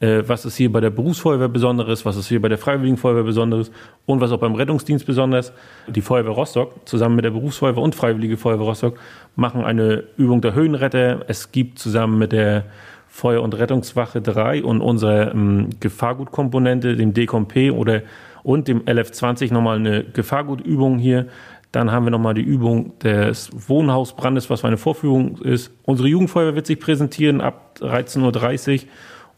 äh, 0.00 0.22
was 0.26 0.44
ist 0.44 0.56
hier 0.56 0.70
bei 0.70 0.80
der 0.80 0.90
Berufsfeuerwehr 0.90 1.48
Besonderes, 1.48 2.04
was 2.04 2.16
ist 2.16 2.28
hier 2.28 2.40
bei 2.40 2.48
der 2.48 2.58
Freiwilligen 2.58 2.96
Feuerwehr 2.96 3.24
Besonderes 3.24 3.70
und 4.06 4.20
was 4.20 4.30
auch 4.30 4.38
beim 4.38 4.54
Rettungsdienst 4.54 5.06
besonders. 5.06 5.52
Die 5.88 6.00
Feuerwehr 6.00 6.32
Rostock 6.32 6.88
zusammen 6.88 7.16
mit 7.16 7.24
der 7.24 7.30
Berufsfeuerwehr 7.30 7.82
und 7.82 7.94
Freiwillige 7.94 8.36
Feuerwehr 8.36 8.66
Rostock 8.66 8.98
machen 9.36 9.64
eine 9.64 10.04
Übung 10.16 10.40
der 10.40 10.54
Höhenretter. 10.54 11.24
Es 11.28 11.50
gibt 11.52 11.78
zusammen 11.78 12.18
mit 12.18 12.32
der 12.32 12.64
Feuer- 13.08 13.42
und 13.42 13.58
Rettungswache 13.58 14.20
3 14.20 14.62
und 14.62 14.80
unserer 14.80 15.32
ähm, 15.32 15.70
Gefahrgutkomponente, 15.80 16.94
dem 16.94 17.14
DCOMP 17.14 17.72
oder 17.72 18.02
und 18.44 18.68
dem 18.68 18.82
LF20 18.82 19.52
nochmal 19.52 19.76
eine 19.78 20.04
Gefahrgutübung 20.04 20.98
hier. 20.98 21.26
Dann 21.72 21.90
haben 21.90 22.06
wir 22.06 22.10
nochmal 22.10 22.34
die 22.34 22.42
Übung 22.42 22.98
des 23.00 23.50
Wohnhausbrandes, 23.52 24.48
was 24.48 24.60
für 24.60 24.68
eine 24.68 24.78
Vorführung 24.78 25.38
ist. 25.38 25.70
Unsere 25.82 26.08
Jugendfeuerwehr 26.08 26.54
wird 26.54 26.66
sich 26.66 26.80
präsentieren 26.80 27.40
ab 27.40 27.76
13.30 27.80 28.74
Uhr 28.74 28.88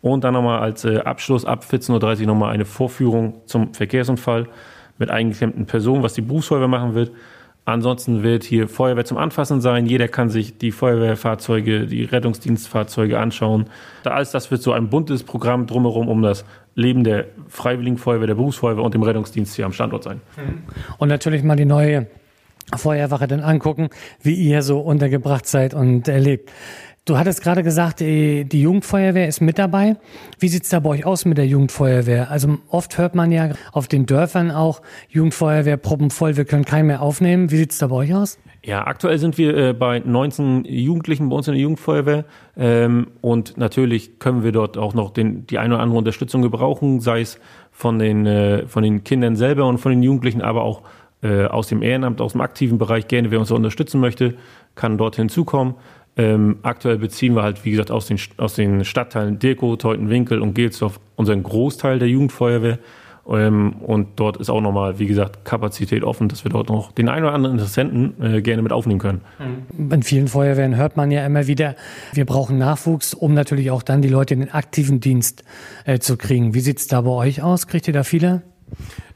und 0.02 0.24
dann 0.24 0.34
nochmal 0.34 0.60
als 0.60 0.84
äh, 0.84 0.98
Abschluss 0.98 1.44
ab 1.44 1.64
14.30 1.70 2.20
Uhr 2.20 2.26
nochmal 2.26 2.52
eine 2.52 2.64
Vorführung 2.64 3.42
zum 3.46 3.74
Verkehrsunfall 3.74 4.48
mit 4.98 5.10
eingeklemmten 5.10 5.66
Personen, 5.66 6.02
was 6.02 6.14
die 6.14 6.22
Berufsfeuerwehr 6.22 6.68
machen 6.68 6.94
wird. 6.94 7.12
Ansonsten 7.66 8.22
wird 8.22 8.42
hier 8.42 8.68
Feuerwehr 8.68 9.04
zum 9.04 9.18
Anfassen 9.18 9.60
sein. 9.60 9.86
Jeder 9.86 10.08
kann 10.08 10.30
sich 10.30 10.58
die 10.58 10.72
Feuerwehrfahrzeuge, 10.72 11.86
die 11.86 12.04
Rettungsdienstfahrzeuge 12.04 13.18
anschauen. 13.18 13.66
Da 14.02 14.10
alles 14.10 14.30
das 14.30 14.50
wird 14.50 14.62
so 14.62 14.72
ein 14.72 14.88
buntes 14.88 15.22
Programm 15.22 15.66
drumherum 15.66 16.08
um 16.08 16.22
das 16.22 16.44
Leben 16.74 17.04
der 17.04 17.26
Freiwilligen 17.48 17.98
Feuerwehr, 17.98 18.26
der 18.26 18.34
Berufsfeuerwehr 18.34 18.82
und 18.82 18.94
dem 18.94 19.02
Rettungsdienst 19.02 19.54
hier 19.54 19.66
am 19.66 19.72
Standort 19.72 20.04
sein. 20.04 20.20
Und 20.98 21.08
natürlich 21.08 21.42
mal 21.42 21.56
die 21.56 21.66
neue 21.66 22.06
Feuerwache 22.76 23.26
dann 23.26 23.40
angucken, 23.40 23.90
wie 24.22 24.34
ihr 24.34 24.62
so 24.62 24.80
untergebracht 24.80 25.46
seid 25.46 25.74
und 25.74 26.08
erlebt. 26.08 26.50
Du 27.06 27.16
hattest 27.16 27.42
gerade 27.42 27.62
gesagt, 27.62 28.00
die, 28.00 28.44
Jugendfeuerwehr 28.52 29.26
ist 29.26 29.40
mit 29.40 29.58
dabei. 29.58 29.96
Wie 30.38 30.48
sieht's 30.48 30.68
da 30.68 30.80
bei 30.80 30.90
euch 30.90 31.06
aus 31.06 31.24
mit 31.24 31.38
der 31.38 31.46
Jugendfeuerwehr? 31.46 32.30
Also 32.30 32.58
oft 32.68 32.98
hört 32.98 33.14
man 33.14 33.32
ja 33.32 33.50
auf 33.72 33.88
den 33.88 34.04
Dörfern 34.04 34.50
auch, 34.50 34.82
Jugendfeuerwehr 35.08 35.80
voll, 36.10 36.36
wir 36.36 36.44
können 36.44 36.66
keinen 36.66 36.88
mehr 36.88 37.00
aufnehmen. 37.00 37.50
Wie 37.50 37.56
sieht's 37.56 37.78
da 37.78 37.86
bei 37.86 37.96
euch 37.96 38.14
aus? 38.14 38.38
Ja, 38.62 38.86
aktuell 38.86 39.18
sind 39.18 39.38
wir 39.38 39.56
äh, 39.56 39.72
bei 39.72 40.00
19 40.00 40.66
Jugendlichen 40.66 41.30
bei 41.30 41.36
uns 41.36 41.48
in 41.48 41.54
der 41.54 41.62
Jugendfeuerwehr 41.62 42.26
ähm, 42.58 43.06
und 43.22 43.56
natürlich 43.56 44.18
können 44.18 44.44
wir 44.44 44.52
dort 44.52 44.76
auch 44.76 44.92
noch 44.92 45.10
den, 45.10 45.46
die 45.46 45.56
eine 45.56 45.74
oder 45.74 45.82
andere 45.82 45.98
Unterstützung 45.98 46.42
gebrauchen, 46.42 47.00
sei 47.00 47.22
es 47.22 47.40
von 47.72 47.98
den, 47.98 48.26
äh, 48.26 48.66
von 48.66 48.82
den 48.82 49.02
Kindern 49.04 49.36
selber 49.36 49.66
und 49.66 49.78
von 49.78 49.92
den 49.92 50.02
Jugendlichen, 50.02 50.42
aber 50.42 50.62
auch 50.62 50.82
äh, 51.22 51.46
aus 51.46 51.68
dem 51.68 51.82
Ehrenamt, 51.82 52.20
aus 52.20 52.32
dem 52.32 52.42
aktiven 52.42 52.78
Bereich 52.78 53.08
gerne, 53.08 53.30
wer 53.30 53.40
uns 53.40 53.50
unterstützen 53.50 54.00
möchte, 54.00 54.36
kann 54.74 54.98
dort 54.98 55.16
hinzukommen. 55.16 55.74
Ähm, 56.20 56.58
aktuell 56.62 56.98
beziehen 56.98 57.34
wir 57.34 57.42
halt, 57.42 57.64
wie 57.64 57.70
gesagt, 57.70 57.90
aus 57.90 58.06
den, 58.06 58.18
aus 58.36 58.52
den 58.52 58.84
Stadtteilen 58.84 59.38
Dirko, 59.38 59.76
Teutenwinkel 59.76 60.42
und 60.42 60.52
Gelsdorf 60.52 61.00
unseren 61.16 61.42
Großteil 61.42 61.98
der 61.98 62.08
Jugendfeuerwehr. 62.08 62.78
Ähm, 63.26 63.76
und 63.80 64.08
dort 64.16 64.36
ist 64.36 64.50
auch 64.50 64.60
nochmal, 64.60 64.98
wie 64.98 65.06
gesagt, 65.06 65.46
Kapazität 65.46 66.04
offen, 66.04 66.28
dass 66.28 66.44
wir 66.44 66.50
dort 66.50 66.68
noch 66.68 66.92
den 66.92 67.08
einen 67.08 67.24
oder 67.24 67.34
anderen 67.34 67.56
Interessenten 67.56 68.22
äh, 68.22 68.42
gerne 68.42 68.60
mit 68.60 68.70
aufnehmen 68.70 69.00
können. 69.00 69.22
In 69.78 70.02
vielen 70.02 70.28
Feuerwehren 70.28 70.76
hört 70.76 70.98
man 70.98 71.10
ja 71.10 71.24
immer 71.24 71.46
wieder, 71.46 71.74
wir 72.12 72.26
brauchen 72.26 72.58
Nachwuchs, 72.58 73.14
um 73.14 73.32
natürlich 73.32 73.70
auch 73.70 73.82
dann 73.82 74.02
die 74.02 74.08
Leute 74.08 74.34
in 74.34 74.40
den 74.40 74.50
aktiven 74.50 75.00
Dienst 75.00 75.42
äh, 75.86 76.00
zu 76.00 76.18
kriegen. 76.18 76.52
Wie 76.52 76.60
sieht's 76.60 76.86
da 76.86 77.00
bei 77.00 77.12
euch 77.12 77.42
aus? 77.42 77.66
Kriegt 77.66 77.88
ihr 77.88 77.94
da 77.94 78.02
viele? 78.02 78.42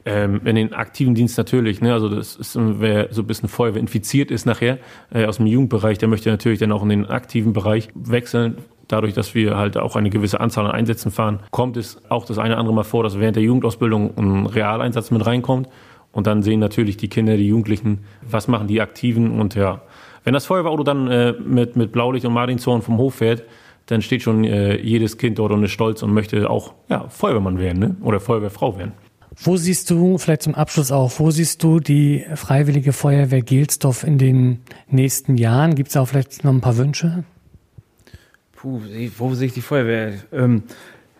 Ähm, 0.05 0.41
in 0.45 0.55
den 0.55 0.73
aktiven 0.73 1.15
Dienst 1.15 1.37
natürlich, 1.37 1.81
ne? 1.81 1.93
Also 1.93 2.09
das 2.09 2.35
ist, 2.35 2.57
wer 2.59 3.11
so 3.11 3.23
ein 3.23 3.27
bisschen 3.27 3.49
Feuerwehr 3.49 3.81
infiziert 3.81 4.29
ist 4.29 4.45
nachher 4.45 4.77
äh, 5.13 5.25
aus 5.25 5.37
dem 5.37 5.47
Jugendbereich, 5.47 5.97
der 5.97 6.07
möchte 6.07 6.29
natürlich 6.29 6.59
dann 6.59 6.71
auch 6.71 6.83
in 6.83 6.89
den 6.89 7.05
aktiven 7.07 7.53
Bereich 7.53 7.89
wechseln. 7.95 8.57
Dadurch, 8.87 9.15
dass 9.15 9.33
wir 9.33 9.57
halt 9.57 9.77
auch 9.77 9.95
eine 9.95 10.11
gewisse 10.11 10.39
Anzahl 10.39 10.65
an 10.65 10.71
Einsätzen 10.71 11.09
fahren, 11.09 11.39
kommt 11.49 11.75
es 11.75 11.99
auch 12.09 12.25
das 12.25 12.37
eine 12.37 12.53
oder 12.53 12.59
andere 12.59 12.75
Mal 12.75 12.83
vor, 12.83 13.01
dass 13.01 13.19
während 13.19 13.35
der 13.35 13.43
Jugendausbildung 13.43 14.15
ein 14.15 14.45
Realeinsatz 14.45 15.09
mit 15.09 15.25
reinkommt. 15.25 15.69
Und 16.11 16.27
dann 16.27 16.43
sehen 16.43 16.59
natürlich 16.59 16.95
die 16.95 17.09
Kinder, 17.09 17.35
die 17.35 17.47
Jugendlichen, 17.47 18.05
was 18.21 18.47
machen 18.47 18.67
die 18.67 18.79
Aktiven. 18.81 19.39
Und 19.39 19.55
ja, 19.55 19.81
wenn 20.23 20.33
das 20.33 20.45
Feuerwehrauto 20.45 20.83
dann 20.83 21.07
äh, 21.07 21.33
mit, 21.33 21.75
mit 21.75 21.91
Blaulicht 21.91 22.25
und 22.25 22.33
Martinshorn 22.33 22.83
vom 22.83 22.97
Hof 22.99 23.15
fährt, 23.15 23.43
dann 23.87 24.01
steht 24.01 24.21
schon 24.21 24.43
äh, 24.43 24.77
jedes 24.77 25.17
Kind 25.17 25.39
dort 25.39 25.51
und 25.51 25.63
ist 25.63 25.71
stolz 25.71 26.03
und 26.03 26.13
möchte 26.13 26.49
auch 26.49 26.73
ja, 26.89 27.07
Feuerwehrmann 27.09 27.59
werden 27.59 27.79
ne? 27.79 27.95
oder 28.01 28.19
Feuerwehrfrau 28.19 28.77
werden. 28.77 28.93
Wo 29.37 29.57
siehst 29.57 29.89
du, 29.89 30.17
vielleicht 30.17 30.43
zum 30.43 30.55
Abschluss 30.55 30.91
auch, 30.91 31.19
wo 31.19 31.29
siehst 31.29 31.61
du 31.61 31.79
die 31.79 32.25
Freiwillige 32.35 32.93
Feuerwehr 32.93 33.41
Gelsdorf 33.41 34.03
in 34.03 34.17
den 34.17 34.59
nächsten 34.87 35.37
Jahren? 35.37 35.75
Gibt 35.75 35.89
es 35.89 35.97
auch 35.97 36.07
vielleicht 36.07 36.43
noch 36.43 36.53
ein 36.53 36.61
paar 36.61 36.77
Wünsche? 36.77 37.23
Puh, 38.55 38.81
wo 39.17 39.33
sehe 39.35 39.47
ich 39.47 39.53
die 39.53 39.61
Feuerwehr? 39.61 40.13
Ähm, 40.31 40.63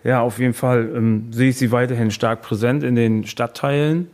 ja, 0.03 0.21
auf 0.21 0.39
jeden 0.39 0.53
Fall 0.53 0.91
ähm, 0.95 1.31
sehe 1.31 1.49
ich 1.49 1.57
sie 1.57 1.71
weiterhin 1.71 2.11
stark 2.11 2.41
präsent 2.41 2.83
in 2.83 2.95
den 2.95 3.25
Stadtteilen. 3.25 4.07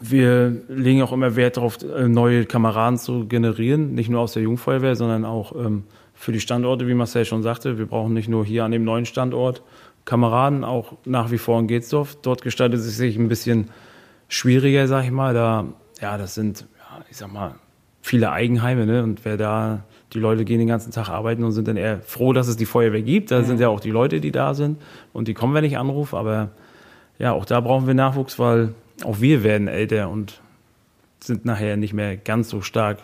Wir 0.00 0.62
legen 0.68 1.02
auch 1.02 1.12
immer 1.12 1.36
Wert 1.36 1.56
darauf, 1.56 1.78
äh, 1.82 2.08
neue 2.08 2.46
Kameraden 2.46 2.98
zu 2.98 3.26
generieren, 3.26 3.94
nicht 3.94 4.08
nur 4.08 4.20
aus 4.20 4.32
der 4.32 4.42
Jugendfeuerwehr, 4.42 4.96
sondern 4.96 5.24
auch 5.24 5.54
ähm, 5.54 5.84
für 6.14 6.32
die 6.32 6.40
Standorte, 6.40 6.88
wie 6.88 6.94
Marcel 6.94 7.24
schon 7.24 7.42
sagte. 7.42 7.78
Wir 7.78 7.86
brauchen 7.86 8.14
nicht 8.14 8.28
nur 8.28 8.44
hier 8.44 8.64
an 8.64 8.70
dem 8.70 8.84
neuen 8.84 9.06
Standort 9.06 9.62
Kameraden, 10.04 10.64
auch 10.64 10.94
nach 11.04 11.30
wie 11.30 11.38
vor 11.38 11.58
in 11.60 11.66
Geetsdorf. 11.66 12.16
Dort 12.20 12.42
gestaltet 12.42 12.80
es 12.80 12.96
sich 12.96 13.16
ein 13.16 13.28
bisschen 13.28 13.70
schwieriger, 14.28 14.86
sag 14.86 15.04
ich 15.04 15.10
mal. 15.10 15.34
Da, 15.34 15.66
ja, 16.00 16.18
das 16.18 16.34
sind, 16.34 16.66
ja, 16.78 17.04
ich 17.10 17.16
sag 17.16 17.32
mal, 17.32 17.54
viele 18.02 18.30
Eigenheime, 18.30 18.86
ne? 18.86 19.02
Und 19.02 19.24
wer 19.24 19.36
da, 19.36 19.84
die 20.12 20.20
Leute 20.20 20.44
gehen 20.44 20.58
den 20.58 20.68
ganzen 20.68 20.92
Tag 20.92 21.08
arbeiten 21.08 21.42
und 21.42 21.52
sind 21.52 21.68
dann 21.68 21.76
eher 21.76 22.00
froh, 22.00 22.32
dass 22.32 22.48
es 22.48 22.56
die 22.56 22.66
Feuerwehr 22.66 23.02
gibt. 23.02 23.30
Da 23.30 23.42
sind 23.42 23.60
ja 23.60 23.68
auch 23.68 23.80
die 23.80 23.90
Leute, 23.90 24.20
die 24.20 24.30
da 24.30 24.54
sind 24.54 24.80
und 25.12 25.26
die 25.26 25.34
kommen, 25.34 25.54
wenn 25.54 25.64
ich 25.64 25.78
anrufe. 25.78 26.16
Aber 26.16 26.50
ja, 27.18 27.32
auch 27.32 27.46
da 27.46 27.60
brauchen 27.60 27.86
wir 27.86 27.94
Nachwuchs, 27.94 28.38
weil 28.38 28.74
auch 29.04 29.20
wir 29.20 29.42
werden 29.42 29.68
älter 29.68 30.10
und 30.10 30.40
sind 31.20 31.44
nachher 31.44 31.76
nicht 31.76 31.94
mehr 31.94 32.16
ganz 32.16 32.50
so 32.50 32.60
stark 32.60 32.98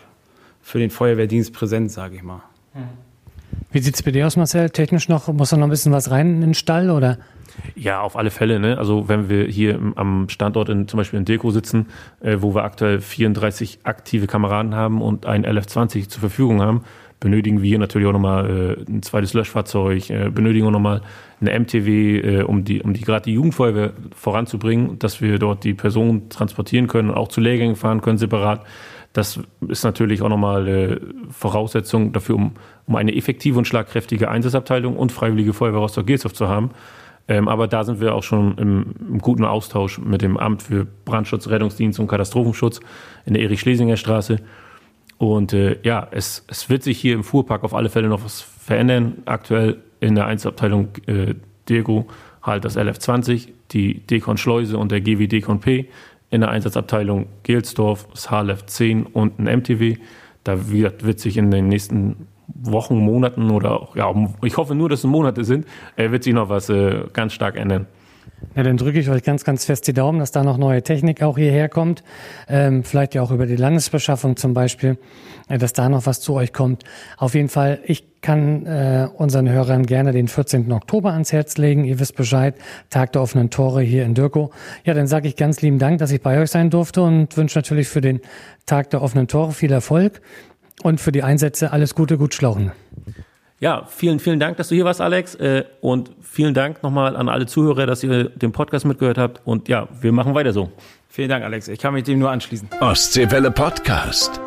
für 0.61 0.77
den 0.77 0.91
Feuerwehrdienst 0.91 1.51
präsent, 1.53 1.91
sage 1.91 2.15
ich 2.15 2.23
mal. 2.23 2.43
Wie 3.71 3.79
sieht's 3.79 4.03
bei 4.03 4.11
dir 4.11 4.27
aus, 4.27 4.35
Marcel? 4.35 4.69
Technisch 4.69 5.07
noch, 5.07 5.31
muss 5.31 5.51
da 5.51 5.57
noch 5.57 5.67
ein 5.67 5.69
bisschen 5.69 5.93
was 5.93 6.11
rein 6.11 6.35
in 6.35 6.41
den 6.41 6.53
Stall 6.53 6.89
oder? 6.89 7.17
Ja, 7.75 8.01
auf 8.01 8.17
alle 8.17 8.29
Fälle. 8.29 8.59
Ne? 8.59 8.77
Also 8.77 9.07
wenn 9.07 9.29
wir 9.29 9.45
hier 9.45 9.79
am 9.95 10.27
Standort 10.27 10.67
in, 10.67 10.89
zum 10.89 10.97
Beispiel 10.97 11.19
in 11.19 11.25
Deko 11.25 11.51
sitzen, 11.51 11.87
äh, 12.19 12.37
wo 12.39 12.53
wir 12.53 12.63
aktuell 12.63 12.99
34 12.99 13.79
aktive 13.83 14.27
Kameraden 14.27 14.75
haben 14.75 15.01
und 15.01 15.25
ein 15.25 15.45
LF20 15.45 16.09
zur 16.09 16.19
Verfügung 16.19 16.61
haben, 16.61 16.83
benötigen 17.21 17.61
wir 17.61 17.69
hier 17.69 17.79
natürlich 17.79 18.07
auch 18.07 18.13
nochmal 18.13 18.77
äh, 18.89 18.91
ein 18.91 19.03
zweites 19.03 19.33
Löschfahrzeug, 19.33 20.09
äh, 20.09 20.29
benötigen 20.29 20.67
auch 20.67 20.71
nochmal 20.71 21.01
eine 21.39 21.57
MTW, 21.57 22.19
äh, 22.19 22.41
um 22.43 22.65
die, 22.65 22.81
um 22.81 22.93
die 22.93 23.01
gerade 23.01 23.23
die 23.23 23.33
Jugendfeuerwehr 23.33 23.93
voranzubringen, 24.13 24.99
dass 24.99 25.21
wir 25.21 25.39
dort 25.39 25.63
die 25.63 25.73
Personen 25.73 26.29
transportieren 26.29 26.87
können 26.87 27.09
und 27.09 27.15
auch 27.15 27.29
zu 27.29 27.39
Lehrgängen 27.39 27.77
fahren 27.77 28.01
können 28.01 28.17
separat. 28.17 28.65
Das 29.13 29.39
ist 29.67 29.83
natürlich 29.83 30.21
auch 30.21 30.29
nochmal 30.29 30.67
äh, 30.67 30.99
Voraussetzung 31.29 32.13
dafür, 32.13 32.35
um, 32.35 32.53
um 32.87 32.95
eine 32.95 33.15
effektive 33.15 33.57
und 33.57 33.65
schlagkräftige 33.65 34.29
Einsatzabteilung 34.29 34.95
und 34.95 35.11
Freiwillige 35.11 35.53
Feuerwehr 35.53 35.79
Rostock-Gelsdorf 35.79 36.33
zu 36.33 36.47
haben. 36.47 36.71
Ähm, 37.27 37.47
aber 37.47 37.67
da 37.67 37.83
sind 37.83 37.99
wir 37.99 38.15
auch 38.15 38.23
schon 38.23 38.57
im, 38.57 38.95
im, 38.99 39.19
guten 39.19 39.45
Austausch 39.45 39.99
mit 39.99 40.21
dem 40.21 40.37
Amt 40.37 40.63
für 40.63 40.85
Brandschutz, 41.05 41.47
Rettungsdienst 41.47 41.99
und 41.99 42.07
Katastrophenschutz 42.07 42.79
in 43.25 43.33
der 43.33 43.43
Erich-Schlesinger 43.43 43.97
Straße. 43.97 44.37
Und 45.17 45.53
äh, 45.53 45.77
ja, 45.83 46.07
es, 46.11 46.45
es 46.47 46.69
wird 46.69 46.83
sich 46.83 46.99
hier 46.99 47.13
im 47.13 47.23
Fuhrpark 47.23 47.63
auf 47.63 47.73
alle 47.73 47.89
Fälle 47.89 48.07
noch 48.07 48.23
was 48.23 48.41
verändern. 48.41 49.17
Aktuell 49.25 49.77
in 49.99 50.15
der 50.15 50.25
Einzelabteilung 50.25 50.89
äh, 51.05 51.35
Dego 51.69 52.07
halt 52.41 52.65
das 52.65 52.77
LF20, 52.77 53.49
die 53.71 53.99
Dekon 53.99 54.37
Schleuse 54.37 54.77
und 54.77 54.91
der 54.91 55.01
GW 55.01 55.27
Dekon 55.27 55.59
P 55.59 55.89
in 56.31 56.41
der 56.41 56.49
Einsatzabteilung 56.49 57.27
Gelsdorf, 57.43 58.07
das 58.11 58.31
HLF 58.31 58.65
10 58.65 59.05
und 59.05 59.37
ein 59.39 59.59
MTW. 59.59 59.97
Da 60.43 60.69
wird, 60.69 61.03
wird 61.05 61.19
sich 61.19 61.37
in 61.37 61.51
den 61.51 61.67
nächsten 61.67 62.27
Wochen, 62.47 62.97
Monaten 62.97 63.51
oder 63.51 63.79
auch, 63.79 63.95
ja, 63.95 64.13
ich 64.41 64.57
hoffe 64.57 64.73
nur, 64.73 64.89
dass 64.89 64.99
es 64.99 65.05
Monate 65.05 65.43
sind, 65.43 65.67
äh, 65.95 66.11
wird 66.11 66.23
sich 66.23 66.33
noch 66.33 66.49
was 66.49 66.69
äh, 66.69 67.03
ganz 67.13 67.33
stark 67.33 67.57
ändern. 67.57 67.85
Ja, 68.55 68.63
dann 68.63 68.75
drücke 68.75 68.99
ich 68.99 69.09
euch 69.09 69.23
ganz, 69.23 69.43
ganz 69.43 69.65
fest 69.65 69.87
die 69.87 69.93
Daumen, 69.93 70.19
dass 70.19 70.31
da 70.31 70.43
noch 70.43 70.57
neue 70.57 70.83
Technik 70.83 71.23
auch 71.23 71.37
hierher 71.37 71.69
kommt. 71.69 72.03
Ähm, 72.49 72.83
vielleicht 72.83 73.15
ja 73.15 73.21
auch 73.21 73.31
über 73.31 73.45
die 73.45 73.55
Landesbeschaffung 73.55 74.35
zum 74.35 74.53
Beispiel, 74.53 74.97
äh, 75.47 75.57
dass 75.57 75.73
da 75.73 75.87
noch 75.87 76.05
was 76.05 76.19
zu 76.19 76.33
euch 76.33 76.51
kommt. 76.51 76.83
Auf 77.17 77.33
jeden 77.33 77.47
Fall, 77.47 77.79
ich 77.85 78.21
kann 78.21 78.65
äh, 78.65 79.07
unseren 79.15 79.49
Hörern 79.49 79.85
gerne 79.85 80.11
den 80.11 80.27
14. 80.27 80.71
Oktober 80.71 81.13
ans 81.13 81.31
Herz 81.31 81.57
legen. 81.57 81.85
Ihr 81.85 81.99
wisst 81.99 82.15
Bescheid, 82.15 82.55
Tag 82.89 83.13
der 83.13 83.21
offenen 83.21 83.49
Tore 83.49 83.81
hier 83.81 84.03
in 84.03 84.15
Dürkow. 84.15 84.53
Ja, 84.83 84.93
dann 84.93 85.07
sage 85.07 85.27
ich 85.27 85.35
ganz 85.37 85.61
lieben 85.61 85.79
Dank, 85.79 85.99
dass 85.99 86.11
ich 86.11 86.21
bei 86.21 86.39
euch 86.39 86.51
sein 86.51 86.69
durfte 86.69 87.01
und 87.01 87.35
wünsche 87.37 87.57
natürlich 87.57 87.87
für 87.87 88.01
den 88.01 88.19
Tag 88.65 88.89
der 88.89 89.01
offenen 89.01 89.27
Tore 89.27 89.53
viel 89.53 89.71
Erfolg 89.71 90.21
und 90.83 90.99
für 90.99 91.11
die 91.11 91.23
Einsätze 91.23 91.71
alles 91.71 91.95
Gute, 91.95 92.17
gut 92.17 92.33
schlauchen. 92.33 92.71
Ja, 93.61 93.85
vielen, 93.87 94.19
vielen 94.19 94.39
Dank, 94.39 94.57
dass 94.57 94.69
du 94.69 94.75
hier 94.75 94.85
warst, 94.85 95.01
Alex. 95.01 95.35
Äh, 95.35 95.65
und 95.81 96.09
vielen 96.19 96.55
Dank 96.55 96.81
nochmal 96.81 97.15
an 97.15 97.29
alle 97.29 97.45
Zuhörer, 97.45 97.85
dass 97.85 98.03
ihr 98.03 98.29
den 98.29 98.51
Podcast 98.51 98.85
mitgehört 98.85 99.19
habt. 99.19 99.39
Und 99.45 99.69
ja, 99.69 99.87
wir 100.01 100.11
machen 100.11 100.33
weiter 100.33 100.51
so. 100.51 100.71
Vielen 101.07 101.29
Dank, 101.29 101.45
Alex. 101.45 101.67
Ich 101.67 101.79
kann 101.79 101.93
mich 101.93 102.03
dem 102.03 102.17
nur 102.17 102.31
anschließen. 102.31 102.69
Ostseewelle 102.79 103.51
Podcast. 103.51 104.41